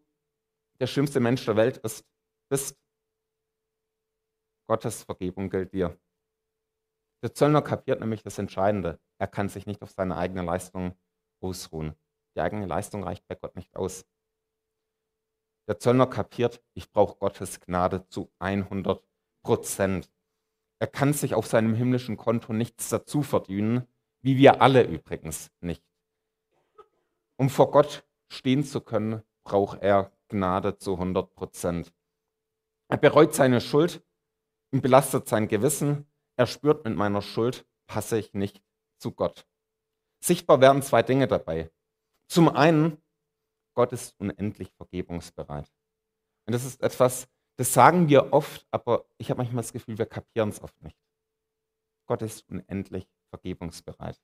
der 0.79 0.87
schlimmste 0.87 1.19
Mensch 1.19 1.45
der 1.45 1.55
Welt 1.55 1.81
bist, 2.49 2.75
Gottes 4.67 5.03
Vergebung 5.03 5.49
gilt 5.49 5.73
dir. 5.73 5.99
Der 7.21 7.33
Zöllner 7.33 7.61
kapiert 7.61 7.99
nämlich 7.99 8.23
das 8.23 8.39
Entscheidende. 8.39 8.99
Er 9.19 9.27
kann 9.27 9.49
sich 9.49 9.67
nicht 9.67 9.83
auf 9.83 9.91
seine 9.91 10.17
eigene 10.17 10.41
Leistung 10.41 10.97
ausruhen. 11.39 11.93
Die 12.35 12.41
eigene 12.41 12.65
Leistung 12.65 13.03
reicht 13.03 13.27
bei 13.27 13.35
Gott 13.35 13.55
nicht 13.55 13.75
aus. 13.75 14.05
Der 15.67 15.77
Zöllner 15.77 16.07
kapiert, 16.07 16.63
ich 16.73 16.91
brauche 16.91 17.17
Gottes 17.19 17.59
Gnade 17.59 18.07
zu 18.07 18.33
100 18.39 19.05
Prozent. 19.43 20.11
Er 20.79 20.87
kann 20.87 21.13
sich 21.13 21.35
auf 21.35 21.45
seinem 21.45 21.75
himmlischen 21.75 22.17
Konto 22.17 22.53
nichts 22.53 22.89
dazu 22.89 23.21
verdienen, 23.21 23.87
wie 24.21 24.37
wir 24.37 24.61
alle 24.61 24.83
übrigens 24.83 25.51
nicht. 25.61 25.83
Um 27.37 27.49
vor 27.49 27.69
Gott 27.71 28.05
stehen 28.29 28.63
zu 28.63 28.81
können, 28.81 29.21
braucht 29.43 29.81
er 29.81 30.11
Gnade 30.29 30.77
zu 30.77 30.93
100 30.93 31.33
Prozent. 31.33 31.93
Er 32.87 32.97
bereut 32.97 33.33
seine 33.33 33.61
Schuld, 33.61 34.03
ihm 34.71 34.81
belastet 34.81 35.27
sein 35.27 35.47
Gewissen, 35.47 36.07
er 36.35 36.47
spürt, 36.47 36.85
mit 36.85 36.95
meiner 36.95 37.21
Schuld 37.21 37.65
passe 37.87 38.17
ich 38.17 38.33
nicht 38.33 38.63
zu 38.97 39.11
Gott. 39.11 39.47
Sichtbar 40.19 40.61
werden 40.61 40.81
zwei 40.81 41.03
Dinge 41.03 41.27
dabei. 41.27 41.69
Zum 42.27 42.49
einen, 42.49 43.01
Gott 43.73 43.91
ist 43.91 44.19
unendlich 44.19 44.71
vergebungsbereit. 44.71 45.71
Und 46.45 46.53
das 46.53 46.65
ist 46.65 46.81
etwas, 46.81 47.27
das 47.57 47.73
sagen 47.73 48.09
wir 48.09 48.33
oft, 48.33 48.65
aber 48.71 49.05
ich 49.17 49.29
habe 49.29 49.39
manchmal 49.39 49.63
das 49.63 49.73
Gefühl, 49.73 49.97
wir 49.97 50.05
kapieren 50.05 50.49
es 50.49 50.61
oft 50.61 50.81
nicht. 50.81 50.97
Gott 52.05 52.21
ist 52.21 52.49
unendlich 52.49 53.07
vergebungsbereit. 53.29 54.19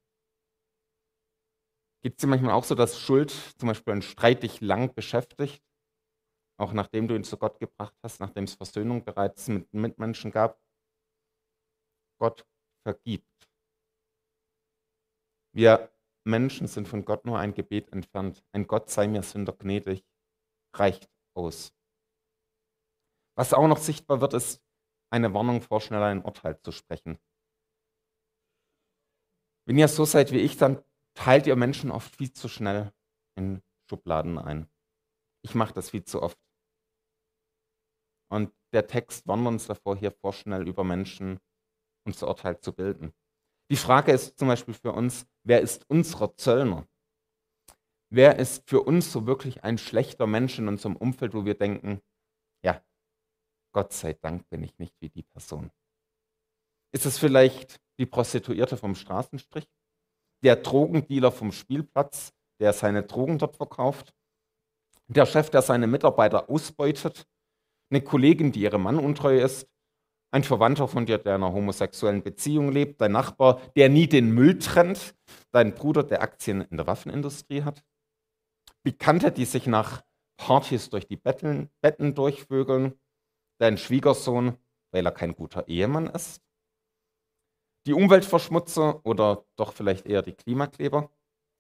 Geht 2.02 2.14
es 2.14 2.22
dir 2.22 2.28
manchmal 2.28 2.54
auch 2.54 2.64
so, 2.64 2.76
dass 2.76 3.00
Schuld 3.00 3.32
zum 3.32 3.68
Beispiel 3.68 3.92
einen 3.92 4.02
Streit 4.02 4.44
dich 4.44 4.62
lang 4.62 4.94
beschäftigt, 4.94 5.62
auch 6.58 6.72
nachdem 6.72 7.08
du 7.08 7.16
ihn 7.16 7.24
zu 7.24 7.38
Gott 7.38 7.60
gebracht 7.60 7.96
hast, 8.04 8.20
nachdem 8.20 8.46
es 8.46 8.54
Versöhnung 8.54 9.04
bereits 9.04 9.48
mit 9.50 9.74
Mitmenschen 9.74 10.32
gab? 10.32 10.62
Gott 12.20 12.46
vergibt. 12.84 13.26
Wir 15.54 15.92
Menschen 16.26 16.68
sind 16.68 16.88
von 16.88 17.04
Gott 17.04 17.26
nur 17.26 17.40
ein 17.40 17.54
Gebet 17.54 17.92
entfernt. 17.92 18.44
Ein 18.52 18.68
Gott 18.68 18.90
sei 18.90 19.08
mir 19.08 19.24
Sünder 19.24 19.54
gnädig, 19.54 20.06
reicht 20.76 21.10
aus. 21.34 21.74
Was 23.36 23.54
auch 23.54 23.68
noch 23.68 23.78
sichtbar 23.78 24.22
wird, 24.22 24.34
ist 24.34 24.62
eine 25.12 25.34
Warnung 25.34 25.62
vor 25.62 25.82
schneller 25.82 26.06
ein 26.06 26.24
Urteil 26.24 26.62
zu 26.62 26.72
sprechen. 26.72 27.20
Wenn 29.66 29.78
ihr 29.78 29.88
so 29.88 30.06
seid 30.06 30.32
wie 30.32 30.40
ich, 30.40 30.58
dann 30.58 30.84
teilt 31.20 31.48
ihr 31.48 31.58
Menschen 31.58 31.92
oft 31.92 32.16
viel 32.16 32.32
zu 32.32 32.48
schnell 32.48 32.94
in 33.36 33.62
Schubladen 33.90 34.38
ein. 34.38 34.70
Ich 35.44 35.54
mache 35.54 35.74
das 35.74 35.90
viel 35.90 36.06
zu 36.06 36.22
oft. 36.22 36.40
Und 38.32 38.54
der 38.72 38.88
Text 38.88 39.28
warnt 39.28 39.46
uns 39.46 39.68
davor, 39.68 39.98
hier 39.98 40.12
vorschnell 40.12 40.66
über 40.68 40.86
Menschen 40.86 41.40
unser 42.06 42.30
Urteil 42.30 42.62
zu 42.62 42.72
bilden. 42.74 43.14
Die 43.70 43.76
Frage 43.76 44.14
ist 44.14 44.40
zum 44.40 44.48
Beispiel 44.48 44.74
für 44.74 44.94
uns, 44.94 45.28
wer 45.44 45.60
ist 45.60 45.86
unser 45.90 46.36
Zöllner? 46.38 46.88
Wer 48.10 48.40
ist 48.40 48.68
für 48.70 48.82
uns 48.82 49.12
so 49.12 49.28
wirklich 49.28 49.64
ein 49.64 49.78
schlechter 49.78 50.26
Mensch 50.26 50.58
in 50.58 50.68
unserem 50.68 50.96
Umfeld, 50.96 51.34
wo 51.34 51.44
wir 51.44 51.56
denken, 51.56 52.02
ja, 52.64 52.82
Gott 53.74 53.92
sei 53.92 54.14
Dank 54.14 54.50
bin 54.50 54.64
ich 54.64 54.78
nicht 54.80 54.96
wie 55.02 55.10
die 55.10 55.24
Person. 55.24 55.70
Ist 56.94 57.06
es 57.06 57.20
vielleicht 57.20 57.82
die 58.00 58.06
Prostituierte 58.06 58.78
vom 58.78 58.96
Straßenstrich? 58.96 59.70
Der 60.44 60.56
Drogendealer 60.56 61.32
vom 61.32 61.52
Spielplatz, 61.52 62.34
der 62.60 62.74
seine 62.74 63.04
Drogen 63.04 63.38
dort 63.38 63.58
verkauft? 63.58 64.14
Der 65.08 65.26
Chef, 65.26 65.50
der 65.50 65.62
seine 65.62 65.88
Mitarbeiter 65.88 66.50
ausbeutet? 66.50 67.28
Eine 67.90 68.02
Kollegin, 68.02 68.52
die 68.52 68.62
ihrem 68.62 68.84
Mann 68.84 69.00
untreu 69.00 69.40
ist? 69.40 69.68
Ein 70.32 70.44
Verwandter 70.44 70.88
von 70.88 71.06
dir, 71.06 71.18
der 71.18 71.36
in 71.36 71.44
einer 71.44 71.54
homosexuellen 71.54 72.22
Beziehung 72.22 72.72
lebt? 72.72 73.02
Dein 73.02 73.12
Nachbar, 73.12 73.60
der 73.76 73.90
nie 73.90 74.08
den 74.08 74.32
Müll 74.32 74.60
trennt? 74.60 75.16
Dein 75.52 75.74
Bruder, 75.74 76.04
der 76.04 76.22
Aktien 76.22 76.62
in 76.62 76.78
der 76.78 76.86
Waffenindustrie 76.86 77.64
hat? 77.64 77.84
Bekannte, 78.84 79.32
die 79.32 79.46
sich 79.46 79.66
nach 79.66 80.04
Partys 80.38 80.90
durch 80.90 81.08
die 81.08 81.18
Betten, 81.18 81.70
Betten 81.82 82.14
durchvögeln? 82.14 83.00
dein 83.60 83.78
Schwiegersohn, 83.78 84.58
weil 84.92 85.06
er 85.06 85.12
kein 85.12 85.36
guter 85.36 85.68
Ehemann 85.68 86.08
ist? 86.08 86.42
Die 87.86 87.94
Umweltverschmutzer 87.94 89.06
oder 89.06 89.46
doch 89.56 89.74
vielleicht 89.74 90.06
eher 90.06 90.22
die 90.22 90.34
Klimakleber? 90.34 91.10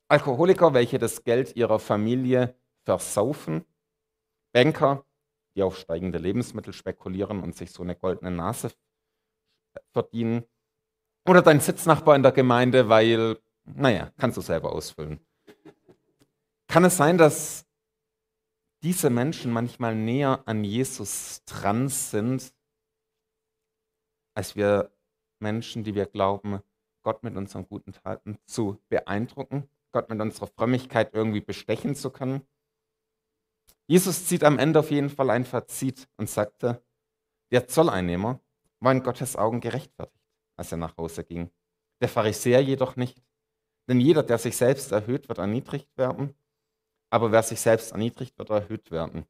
Alkoholiker, 0.09 0.73
welche 0.73 0.99
das 0.99 1.23
Geld 1.23 1.55
ihrer 1.55 1.79
Familie 1.79 2.55
versaufen? 2.83 3.65
Banker, 4.51 5.05
die 5.55 5.63
auf 5.63 5.77
steigende 5.77 6.17
Lebensmittel 6.17 6.73
spekulieren 6.73 7.41
und 7.41 7.55
sich 7.55 7.71
so 7.71 7.83
eine 7.83 7.95
goldene 7.95 8.31
Nase 8.31 8.71
verdienen? 9.91 10.43
Oder 11.27 11.41
dein 11.41 11.59
Sitznachbar 11.59 12.15
in 12.15 12.23
der 12.23 12.31
Gemeinde, 12.31 12.89
weil, 12.89 13.39
naja, 13.63 14.11
kannst 14.17 14.37
du 14.37 14.41
selber 14.41 14.73
ausfüllen. 14.73 15.19
Kann 16.67 16.85
es 16.85 16.97
sein, 16.97 17.17
dass 17.17 17.65
diese 18.81 19.09
Menschen 19.09 19.51
manchmal 19.51 19.95
näher 19.95 20.43
an 20.45 20.63
Jesus 20.63 21.43
dran 21.45 21.89
sind, 21.89 22.53
als 24.35 24.55
wir 24.55 24.91
Menschen, 25.39 25.83
die 25.83 25.95
wir 25.95 26.05
glauben, 26.05 26.59
Gott 27.01 27.23
mit 27.23 27.35
unseren 27.35 27.67
guten 27.67 27.93
Taten 27.93 28.37
zu 28.45 28.79
beeindrucken, 28.89 29.69
Gott 29.91 30.09
mit 30.09 30.19
unserer 30.19 30.47
Frömmigkeit 30.47 31.13
irgendwie 31.13 31.41
bestechen 31.41 31.95
zu 31.95 32.09
können. 32.09 32.41
Jesus 33.87 34.25
zieht 34.25 34.43
am 34.43 34.59
Ende 34.59 34.79
auf 34.79 34.91
jeden 34.91 35.09
Fall 35.09 35.29
ein 35.29 35.45
Fazit 35.45 36.07
und 36.17 36.29
sagte, 36.29 36.83
der 37.51 37.67
Zolleinnehmer 37.67 38.39
war 38.79 38.91
in 38.91 39.01
Gottes 39.01 39.35
Augen 39.35 39.61
gerechtfertigt, 39.61 40.23
als 40.55 40.71
er 40.71 40.77
nach 40.77 40.97
Hause 40.97 41.23
ging. 41.23 41.49
Der 42.01 42.09
Pharisäer 42.09 42.61
jedoch 42.61 42.95
nicht. 42.95 43.23
Denn 43.87 43.99
jeder, 43.99 44.21
der 44.21 44.37
sich 44.37 44.55
selbst 44.55 44.91
erhöht, 44.91 45.27
wird 45.29 45.39
erniedrigt 45.39 45.89
werden 45.97 46.35
aber 47.09 47.31
wer 47.31 47.43
sich 47.43 47.59
selbst 47.59 47.91
erniedrigt, 47.91 48.37
wird 48.37 48.49
erhöht 48.49 48.91
werden. 48.91 49.25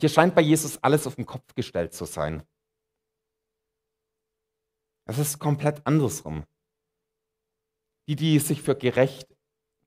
Hier 0.00 0.08
scheint 0.08 0.34
bei 0.34 0.42
Jesus 0.42 0.82
alles 0.82 1.06
auf 1.06 1.16
den 1.16 1.26
Kopf 1.26 1.54
gestellt 1.54 1.94
zu 1.94 2.04
sein. 2.04 2.42
Es 5.08 5.18
ist 5.18 5.38
komplett 5.38 5.86
andersrum. 5.86 6.44
Die, 8.08 8.16
die 8.16 8.38
sich 8.38 8.62
für 8.62 8.76
gerecht 8.76 9.28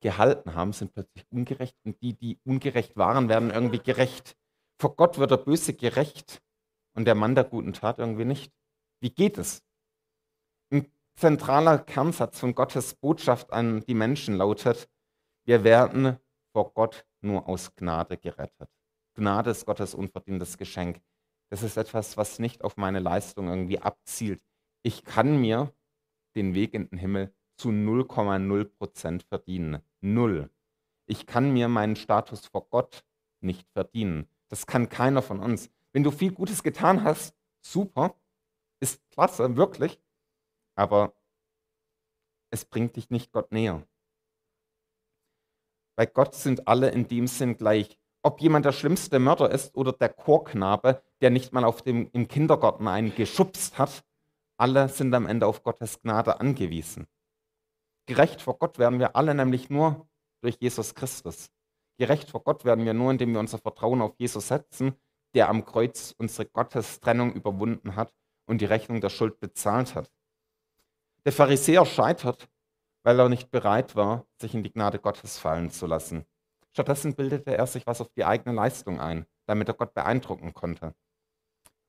gehalten 0.02 0.54
haben, 0.56 0.72
sind 0.72 0.94
plötzlich 0.94 1.26
ungerecht 1.30 1.76
und 1.84 2.02
die, 2.02 2.14
die 2.14 2.40
ungerecht 2.46 2.96
waren, 2.96 3.28
werden 3.28 3.52
irgendwie 3.52 3.80
gerecht. 3.80 4.38
Vor 4.82 4.96
Gott 4.96 5.18
wird 5.18 5.32
der 5.32 5.38
Böse 5.38 5.74
gerecht 5.74 6.42
und 6.96 7.06
der 7.06 7.16
Mann 7.16 7.36
der 7.36 7.44
guten 7.44 7.74
Tat 7.74 8.00
irgendwie 8.00 8.26
nicht. 8.26 8.54
Wie 9.02 9.10
geht 9.10 9.38
es? 9.38 9.62
Ein 10.72 10.90
zentraler 11.16 11.80
Kernsatz 11.80 12.40
von 12.40 12.56
Gottes 12.56 12.94
Botschaft 12.94 13.52
an 13.52 13.82
die 13.82 13.94
Menschen 13.94 14.36
lautet, 14.36 14.90
wir 15.46 15.64
werden 15.64 16.18
vor 16.54 16.74
Gott 16.74 17.06
nur 17.22 17.48
aus 17.48 17.76
Gnade 17.76 18.18
gerettet. 18.18 18.70
Gnade 19.16 19.50
ist 19.50 19.66
Gottes 19.66 19.94
unverdientes 19.94 20.58
Geschenk. 20.58 21.02
Das 21.50 21.64
ist 21.64 21.76
etwas, 21.76 22.16
was 22.16 22.40
nicht 22.40 22.64
auf 22.64 22.78
meine 22.78 23.00
Leistung 23.00 23.50
irgendwie 23.50 23.80
abzielt. 23.80 24.42
Ich 24.82 25.04
kann 25.04 25.40
mir 25.42 25.74
den 26.36 26.54
Weg 26.54 26.74
in 26.74 26.90
den 26.90 27.00
Himmel 27.00 27.34
zu 27.58 27.70
0,0 27.70 28.66
Prozent 28.66 29.24
verdienen. 29.24 29.82
Null. 30.02 30.50
Ich 31.06 31.26
kann 31.26 31.52
mir 31.52 31.68
meinen 31.68 31.96
Status 31.96 32.46
vor 32.46 32.70
Gott 32.70 33.04
nicht 33.42 33.70
verdienen. 33.72 34.30
Das 34.48 34.66
kann 34.66 34.90
keiner 34.90 35.22
von 35.22 35.40
uns. 35.40 35.70
Wenn 35.92 36.04
du 36.04 36.12
viel 36.12 36.32
Gutes 36.32 36.64
getan 36.64 37.04
hast, 37.04 37.36
super, 37.62 38.16
ist 38.80 39.02
klasse, 39.10 39.58
wirklich, 39.58 40.02
aber 40.76 41.14
es 42.52 42.66
bringt 42.66 42.96
dich 42.96 43.10
nicht 43.10 43.32
Gott 43.32 43.52
näher. 43.52 43.86
Bei 45.98 46.06
Gott 46.06 46.36
sind 46.36 46.68
alle 46.68 46.90
in 46.92 47.08
dem 47.08 47.28
Sinn 47.28 47.58
gleich. 47.58 48.00
ob 48.22 48.42
jemand 48.42 48.66
der 48.66 48.74
schlimmste 48.74 49.20
Mörder 49.20 49.50
ist 49.52 49.76
oder 49.76 49.94
der 49.94 50.10
Chorknabe, 50.10 51.02
der 51.22 51.30
nicht 51.30 51.54
mal 51.54 51.64
auf 51.64 51.82
dem, 51.82 52.10
im 52.12 52.28
Kindergarten 52.28 52.88
einen 52.88 53.16
geschubst 53.16 53.78
hat, 53.78 54.04
alle 54.60 54.90
sind 54.90 55.14
am 55.14 55.26
Ende 55.26 55.48
auf 55.48 55.64
Gottes 55.64 56.02
Gnade 56.02 56.40
angewiesen. 56.40 57.08
Gerecht 58.08 58.42
vor 58.42 58.58
Gott 58.58 58.80
werden 58.80 59.00
wir 59.00 59.16
alle 59.16 59.34
nämlich 59.34 59.70
nur 59.70 60.08
durch 60.42 60.58
Jesus 60.60 60.96
Christus. 60.96 61.50
Gerecht 61.98 62.30
vor 62.30 62.44
Gott 62.44 62.66
werden 62.66 62.86
wir 62.86 62.94
nur, 62.94 63.12
indem 63.12 63.34
wir 63.34 63.40
unser 63.40 63.58
Vertrauen 63.58 64.02
auf 64.02 64.16
Jesus 64.18 64.48
setzen, 64.48 64.96
der 65.34 65.50
am 65.50 65.66
Kreuz 65.66 66.16
unsere 66.18 66.48
Gottestrennung 66.48 67.34
überwunden 67.34 67.96
hat 67.96 68.14
und 68.48 68.62
die 68.62 68.66
Rechnung 68.66 69.00
der 69.00 69.10
Schuld 69.10 69.40
bezahlt 69.40 69.96
hat. 69.96 70.12
Der 71.26 71.34
Pharisäer 71.34 71.86
scheitert, 71.86 72.50
weil 73.04 73.20
er 73.20 73.30
nicht 73.30 73.52
bereit 73.52 73.96
war, 73.96 74.26
sich 74.42 74.56
in 74.56 74.64
die 74.64 74.72
Gnade 74.72 75.00
Gottes 75.00 75.38
fallen 75.38 75.70
zu 75.70 75.86
lassen. 75.86 76.26
Stattdessen 76.72 77.16
bildete 77.16 77.56
er 77.56 77.68
sich 77.68 77.86
was 77.86 78.02
auf 78.02 78.10
die 78.14 78.26
eigene 78.26 78.56
Leistung 78.56 79.00
ein, 79.00 79.26
damit 79.46 79.68
er 79.68 79.74
Gott 79.74 79.94
beeindrucken 79.94 80.54
konnte. 80.54 80.96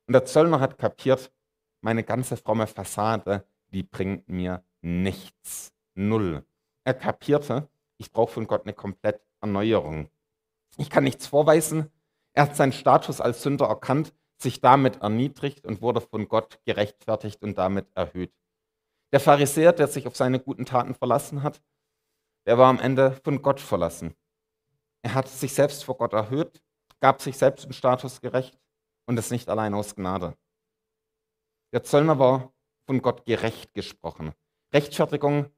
Und 0.07 0.13
der 0.13 0.25
Zöllner 0.25 0.61
hat 0.61 0.79
kapiert, 0.79 1.33
meine 1.81 2.05
ganze 2.05 2.37
fromme 2.37 2.67
Fassade, 2.67 3.47
die 3.73 3.83
bringt 3.83 4.29
mir 4.29 4.65
nichts. 4.81 5.73
Null. 5.95 6.45
Er 6.85 6.95
kapierte, 6.95 7.69
ich 7.99 8.13
brauche 8.13 8.33
von 8.33 8.47
Gott 8.47 8.63
eine 8.63 8.73
komplett 8.73 9.21
Erneuerung. 9.41 10.09
Ich 10.77 10.91
kann 10.91 11.05
nichts 11.05 11.27
vorweisen. 11.27 11.91
Er 12.33 12.45
hat 12.45 12.57
seinen 12.57 12.73
Status 12.73 13.21
als 13.21 13.43
Sünder 13.43 13.67
erkannt, 13.67 14.15
sich 14.39 14.61
damit 14.61 15.03
erniedrigt 15.03 15.67
und 15.67 15.83
wurde 15.83 16.01
von 16.01 16.29
Gott 16.29 16.61
gerechtfertigt 16.65 17.43
und 17.43 17.59
damit 17.59 17.87
erhöht. 17.95 18.33
Der 19.13 19.21
Pharisäer, 19.21 19.73
der 19.73 19.89
sich 19.89 20.07
auf 20.07 20.17
seine 20.17 20.41
guten 20.41 20.65
Taten 20.65 20.95
verlassen 20.95 21.43
hat, 21.43 21.61
der 22.47 22.57
war 22.57 22.69
am 22.69 22.79
Ende 22.79 23.13
von 23.25 23.43
Gott 23.43 23.61
verlassen. 23.61 24.15
Er 25.03 25.15
hat 25.15 25.29
sich 25.29 25.53
selbst 25.53 25.85
vor 25.85 25.97
Gott 25.97 26.13
erhöht, 26.13 26.63
gab 27.01 27.21
sich 27.21 27.37
selbst 27.37 27.65
den 27.65 27.73
Status 27.73 28.21
gerecht 28.21 28.59
und 29.07 29.19
es 29.19 29.31
nicht 29.31 29.49
allein 29.49 29.75
aus 29.75 29.95
Gnade. 29.95 30.37
Der 31.73 31.85
Zöllner 31.85 32.19
war 32.19 32.53
von 32.87 33.01
Gott 33.01 33.25
gerecht 33.25 33.75
gesprochen. 33.75 34.33
Rechtfertigung 34.75 35.51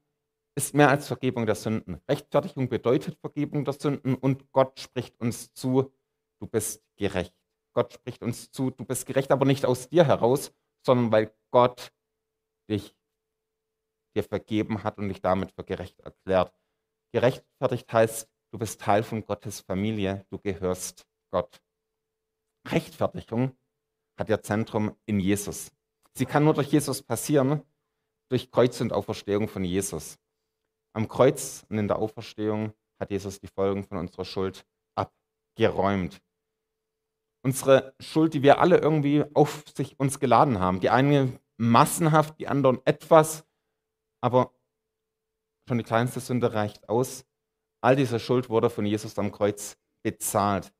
ist 0.55 0.75
mehr 0.75 0.89
als 0.89 1.07
Vergebung 1.07 1.45
der 1.45 1.55
Sünden. 1.55 1.99
Rechtfertigung 2.07 2.69
bedeutet 2.69 3.19
Vergebung 3.19 3.65
der 3.65 3.73
Sünden 3.73 4.15
und 4.15 4.51
Gott 4.51 4.79
spricht 4.79 5.19
uns 5.19 5.53
zu, 5.53 5.91
du 6.39 6.47
bist 6.47 6.83
gerecht. 6.95 7.35
Gott 7.73 7.93
spricht 7.93 8.21
uns 8.21 8.51
zu, 8.51 8.69
du 8.69 8.85
bist 8.85 9.07
gerecht, 9.07 9.31
aber 9.31 9.45
nicht 9.45 9.65
aus 9.65 9.89
dir 9.89 10.05
heraus, 10.05 10.53
sondern 10.85 11.11
weil 11.11 11.35
Gott 11.51 11.91
dich 12.69 12.95
dir 14.15 14.23
vergeben 14.23 14.83
hat 14.83 14.99
und 14.99 15.09
dich 15.09 15.21
damit 15.21 15.51
für 15.51 15.63
gerecht 15.63 15.99
erklärt. 16.01 16.53
Gerechtfertigt 17.11 17.91
heißt, 17.91 18.29
du 18.51 18.59
bist 18.59 18.79
Teil 18.81 19.01
von 19.01 19.25
Gottes 19.25 19.61
Familie, 19.61 20.25
du 20.29 20.37
gehörst 20.37 21.07
Gott. 21.31 21.63
Rechtfertigung 22.67 23.57
hat 24.19 24.29
ihr 24.29 24.41
Zentrum 24.43 24.95
in 25.05 25.19
Jesus. 25.19 25.71
Sie 26.15 26.25
kann 26.25 26.43
nur 26.43 26.53
durch 26.53 26.71
Jesus 26.71 27.01
passieren, 27.01 27.63
durch 28.29 28.51
Kreuz 28.51 28.79
und 28.81 28.93
Auferstehung 28.93 29.47
von 29.47 29.63
Jesus. 29.63 30.19
Am 30.93 31.07
Kreuz 31.07 31.65
und 31.69 31.79
in 31.79 31.87
der 31.87 31.97
Auferstehung 31.97 32.73
hat 32.99 33.11
Jesus 33.11 33.39
die 33.39 33.47
Folgen 33.47 33.83
von 33.83 33.97
unserer 33.97 34.25
Schuld 34.25 34.65
abgeräumt. 34.95 36.21
Unsere 37.43 37.95
Schuld, 37.99 38.33
die 38.33 38.43
wir 38.43 38.59
alle 38.59 38.77
irgendwie 38.77 39.25
auf 39.33 39.65
sich 39.75 39.99
uns 39.99 40.19
geladen 40.19 40.59
haben. 40.59 40.79
Die 40.79 40.89
einen 40.89 41.39
massenhaft, 41.57 42.39
die 42.39 42.47
anderen 42.47 42.79
etwas, 42.85 43.45
aber 44.21 44.53
schon 45.67 45.77
die 45.77 45.83
kleinste 45.83 46.19
Sünde 46.19 46.53
reicht 46.53 46.87
aus. 46.89 47.25
All 47.81 47.95
diese 47.95 48.19
Schuld 48.19 48.49
wurde 48.49 48.69
von 48.69 48.85
Jesus 48.85 49.17
am 49.17 49.31
Kreuz 49.31 49.77
bezahlt. 50.03 50.73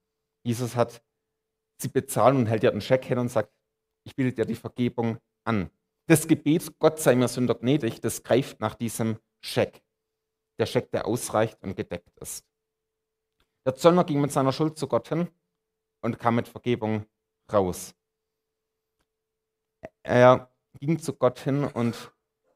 Jesus 0.45 0.75
hat 0.75 1.03
sie 1.81 1.89
bezahlt 1.89 2.35
und 2.35 2.45
hält 2.45 2.63
ihr 2.63 2.71
einen 2.71 2.81
Scheck 2.81 3.03
hin 3.03 3.17
und 3.17 3.29
sagt, 3.29 3.51
ich 4.03 4.15
biete 4.15 4.33
dir 4.33 4.45
die 4.45 4.55
Vergebung 4.55 5.17
an. 5.43 5.69
Das 6.07 6.27
Gebet, 6.27 6.77
Gott 6.79 6.99
sei 6.99 7.15
mir 7.15 7.27
Sünder 7.27 7.55
gnädig, 7.55 8.01
das 8.01 8.23
greift 8.23 8.59
nach 8.59 8.75
diesem 8.75 9.19
Scheck. 9.41 9.81
Der 10.59 10.65
Scheck, 10.65 10.91
der 10.91 11.07
ausreicht 11.07 11.61
und 11.63 11.75
gedeckt 11.75 12.17
ist. 12.19 12.45
Der 13.65 13.75
Zöllner 13.75 14.03
ging 14.03 14.19
mit 14.19 14.31
seiner 14.31 14.51
Schuld 14.51 14.77
zu 14.77 14.87
Gott 14.87 15.07
hin 15.07 15.29
und 16.01 16.19
kam 16.19 16.35
mit 16.35 16.47
Vergebung 16.47 17.05
raus. 17.51 17.95
Er 20.03 20.53
ging 20.79 20.99
zu 20.99 21.13
Gott 21.13 21.39
hin 21.39 21.63
und 21.63 22.13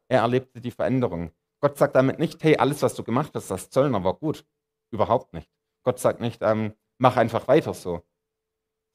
er 0.09 0.21
erlebte 0.21 0.59
die 0.59 0.71
Veränderung. 0.71 1.31
Gott 1.59 1.77
sagt 1.77 1.95
damit 1.95 2.19
nicht, 2.19 2.43
hey, 2.43 2.57
alles, 2.57 2.81
was 2.81 2.93
du 2.95 3.03
gemacht 3.03 3.31
hast, 3.33 3.49
das 3.49 3.69
Zöllner 3.69 4.03
war 4.03 4.13
gut. 4.13 4.45
Überhaupt 4.91 5.33
nicht. 5.33 5.49
Gott 5.83 5.99
sagt 5.99 6.19
nicht, 6.19 6.41
ähm, 6.41 6.73
mach 6.97 7.17
einfach 7.17 7.47
weiter 7.47 7.73
so, 7.73 8.03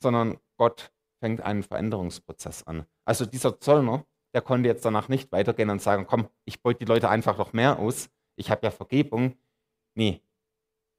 sondern 0.02 0.38
Gott 0.58 0.92
fängt 1.22 1.40
einen 1.40 1.62
Veränderungsprozess 1.62 2.64
an. 2.64 2.84
Also 3.04 3.24
dieser 3.24 3.60
Zollner, 3.60 4.04
der 4.34 4.42
konnte 4.42 4.68
jetzt 4.68 4.84
danach 4.84 5.08
nicht 5.08 5.30
weitergehen 5.30 5.70
und 5.70 5.80
sagen, 5.80 6.04
komm, 6.04 6.28
ich 6.44 6.60
beute 6.62 6.80
die 6.80 6.84
Leute 6.84 7.08
einfach 7.08 7.38
noch 7.38 7.52
mehr 7.52 7.78
aus, 7.78 8.10
ich 8.34 8.50
habe 8.50 8.66
ja 8.66 8.72
Vergebung. 8.72 9.36
Nee, 9.94 10.20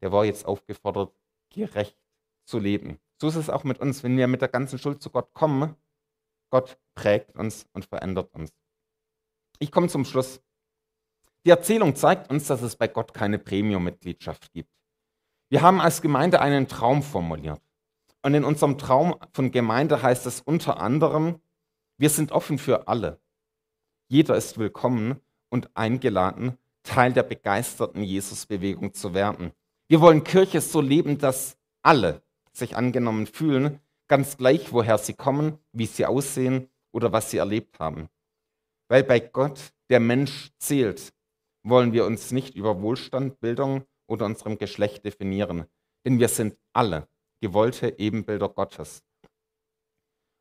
der 0.02 0.14
war 0.14 0.24
jetzt 0.24 0.46
aufgefordert, 0.46 1.14
gerecht 1.50 1.98
zu 2.46 2.58
leben. 2.58 3.00
So 3.20 3.28
ist 3.28 3.36
es 3.36 3.50
auch 3.50 3.66
mit 3.66 3.80
uns, 3.80 4.02
wenn 4.04 4.16
wir 4.16 4.28
mit 4.28 4.40
der 4.40 4.48
ganzen 4.48 4.80
Schuld 4.80 5.02
zu 5.02 5.10
Gott 5.10 5.34
kommen. 5.34 5.76
Gott 6.50 6.78
prägt 6.96 7.36
uns 7.36 7.68
und 7.74 7.84
verändert 7.86 8.34
uns. 8.34 8.54
Ich 9.60 9.72
komme 9.74 9.90
zum 9.90 10.06
Schluss. 10.06 10.42
Die 11.46 11.50
Erzählung 11.50 11.96
zeigt 11.98 12.30
uns, 12.30 12.48
dass 12.48 12.62
es 12.62 12.78
bei 12.78 12.88
Gott 12.88 13.14
keine 13.14 13.40
Premium-Mitgliedschaft 13.40 14.54
gibt. 14.54 14.72
Wir 15.50 15.62
haben 15.62 15.82
als 15.82 16.02
Gemeinde 16.02 16.40
einen 16.40 16.70
Traum 16.70 17.04
formuliert. 17.04 17.62
Und 18.26 18.34
in 18.36 18.46
unserem 18.46 18.78
Traum 18.78 19.16
von 19.34 19.52
Gemeinde 19.52 20.02
heißt 20.02 20.26
es 20.26 20.40
unter 20.40 20.80
anderem, 20.80 21.42
wir 21.98 22.10
sind 22.10 22.32
offen 22.32 22.58
für 22.58 22.88
alle. 22.88 23.20
Jeder 24.08 24.36
ist 24.38 24.58
willkommen 24.58 25.20
und 25.50 25.76
eingeladen, 25.76 26.58
Teil 26.84 27.12
der 27.12 27.24
begeisterten 27.24 28.02
Jesus-Bewegung 28.02 28.94
zu 28.94 29.14
werden. 29.14 29.52
Wir 29.90 30.00
wollen 30.00 30.24
Kirche 30.24 30.62
so 30.62 30.80
leben, 30.80 31.18
dass 31.18 31.58
alle 31.82 32.24
sich 32.54 32.78
angenommen 32.78 33.28
fühlen, 33.28 33.82
ganz 34.08 34.38
gleich, 34.38 34.72
woher 34.72 34.98
sie 34.98 35.14
kommen, 35.14 35.60
wie 35.74 35.86
sie 35.86 36.06
aussehen 36.06 36.70
oder 36.94 37.12
was 37.12 37.30
sie 37.30 37.38
erlebt 37.38 37.80
haben. 37.80 38.08
Weil 38.88 39.04
bei 39.04 39.20
Gott 39.20 39.74
der 39.90 40.00
Mensch 40.00 40.52
zählt, 40.60 41.14
wollen 41.64 41.92
wir 41.92 42.06
uns 42.06 42.32
nicht 42.32 42.56
über 42.56 42.82
Wohlstand, 42.82 43.42
Bildung 43.42 43.84
oder 44.08 44.26
unserem 44.26 44.58
Geschlecht 44.58 45.04
definieren, 45.04 45.66
denn 46.06 46.20
wir 46.20 46.30
sind 46.30 46.58
alle 46.72 47.08
gewollte 47.44 48.00
Ebenbilder 48.00 48.48
Gottes. 48.48 49.04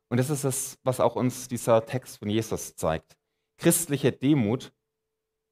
Und 0.09 0.19
das 0.19 0.29
ist 0.29 0.45
es, 0.45 0.79
was 0.83 1.01
auch 1.01 1.17
uns 1.17 1.49
dieser 1.49 1.85
Text 1.85 2.19
von 2.19 2.29
Jesus 2.29 2.77
zeigt. 2.77 3.17
Christliche 3.57 4.13
Demut 4.13 4.73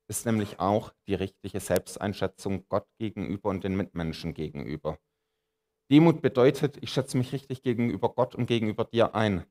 ist 0.10 0.26
nämlich 0.26 0.62
auch 0.62 0.94
die 1.10 1.14
richtige 1.14 1.60
Selbsteinschätzung 1.60 2.70
Gott 2.70 2.88
gegenüber 3.00 3.50
und 3.50 3.66
den 3.66 3.76
Mitmenschen 3.76 4.34
gegenüber. 4.34 4.98
Demut 5.92 6.22
bedeutet, 6.22 6.78
ich 6.82 6.94
schätze 6.94 7.18
mich 7.18 7.34
richtig 7.34 7.64
gegenüber 7.64 8.08
Gott 8.14 8.34
und 8.34 8.46
gegenüber 8.46 8.86
dir 8.86 9.14
ein. 9.14 9.46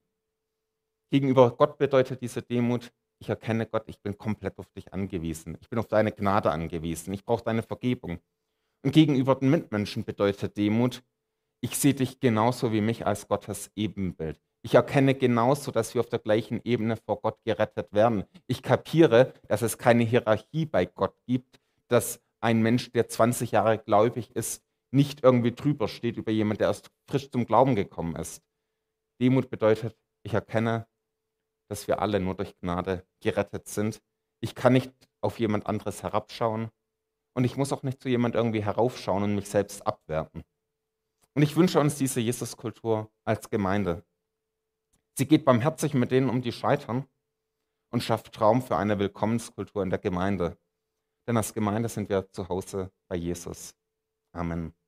Gegenüber 1.13 1.55
Gott 1.55 1.77
bedeutet 1.77 2.23
diese 2.23 2.41
Demut, 2.41 2.95
ich 3.19 3.29
erkenne 3.29 3.67
Gott, 3.67 3.85
ich 3.89 4.01
bin 4.01 4.17
komplett 4.17 4.59
auf 4.59 4.71
dich 4.71 4.95
angewiesen. 4.95 5.59
Ich 5.61 5.69
bin 5.69 5.79
auf 5.79 5.89
deine 5.89 6.13
Gnade 6.13 6.51
angewiesen. 6.51 7.13
Ich 7.13 7.27
brauche 7.27 7.45
deine 7.45 7.63
Vergebung. 7.63 8.21
Und 8.83 8.93
gegenüber 8.93 9.35
den 9.35 9.51
Mitmenschen 9.51 10.05
bedeutet 10.05 10.57
Demut, 10.57 11.03
ich 11.61 11.77
sehe 11.77 11.94
dich 11.94 12.20
genauso 12.20 12.73
wie 12.73 12.81
mich 12.81 13.07
als 13.07 13.29
Gottes 13.29 13.70
Ebenbild. 13.77 14.40
Ich 14.62 14.75
erkenne 14.75 15.14
genauso, 15.14 15.70
dass 15.70 15.94
wir 15.94 16.01
auf 16.01 16.09
der 16.09 16.18
gleichen 16.18 16.61
Ebene 16.64 16.96
vor 16.96 17.20
Gott 17.20 17.38
gerettet 17.44 17.92
werden. 17.92 18.25
Ich 18.46 18.62
kapiere, 18.62 19.33
dass 19.49 19.62
es 19.62 19.79
keine 19.79 20.05
Hierarchie 20.05 20.66
bei 20.66 20.85
Gott 20.85 21.14
gibt, 21.27 21.61
dass 21.88 22.20
ein 22.40 22.62
Mensch, 22.62 22.92
der 22.92 23.09
20 23.09 23.53
Jahre 23.53 23.79
gläubig 23.79 24.35
ist, 24.35 24.62
nicht 24.92 25.23
irgendwie 25.23 25.53
drüber 25.53 25.88
steht 25.88 26.16
über 26.16 26.33
jemanden, 26.33 26.59
der 26.59 26.68
erst 26.68 26.90
frisch 27.09 27.31
zum 27.31 27.46
Glauben 27.46 27.75
gekommen 27.75 28.16
ist. 28.16 28.42
Demut 29.20 29.51
bedeutet, 29.51 29.96
ich 30.25 30.35
erkenne, 30.35 30.87
dass 31.68 31.87
wir 31.87 32.03
alle 32.03 32.20
nur 32.20 32.35
durch 32.35 32.59
Gnade 32.59 33.07
gerettet 33.20 33.68
sind. 33.68 34.03
Ich 34.42 34.55
kann 34.55 34.73
nicht 34.73 34.92
auf 35.20 35.38
jemand 35.38 35.66
anderes 35.66 36.03
herabschauen 36.03 36.70
und 37.35 37.44
ich 37.44 37.57
muss 37.57 37.73
auch 37.73 37.83
nicht 37.83 38.03
zu 38.03 38.09
jemand 38.09 38.35
irgendwie 38.35 38.64
heraufschauen 38.64 39.23
und 39.23 39.35
mich 39.35 39.49
selbst 39.49 39.87
abwerten. 39.87 40.42
Und 41.35 41.43
ich 41.43 41.57
wünsche 41.57 41.81
uns 41.81 41.97
diese 41.97 42.21
Jesuskultur 42.21 43.11
als 43.25 43.49
Gemeinde. 43.51 44.05
Sie 45.16 45.27
geht 45.27 45.45
barmherzig 45.45 45.95
mit 45.95 46.11
denen 46.11 46.31
um, 46.31 46.43
die 46.43 46.53
scheitern 46.53 47.07
und 47.90 48.03
schafft 48.03 48.40
Raum 48.40 48.62
für 48.62 48.77
eine 48.77 48.99
Willkommenskultur 48.99 49.83
in 49.83 49.90
der 49.90 49.99
Gemeinde. 49.99 50.59
Denn 51.27 51.37
als 51.37 51.55
Gemeinde 51.55 51.88
sind 51.88 52.09
wir 52.09 52.31
zu 52.33 52.49
Hause 52.49 52.90
bei 53.09 53.16
Jesus. 53.16 53.75
Amen. 54.33 54.80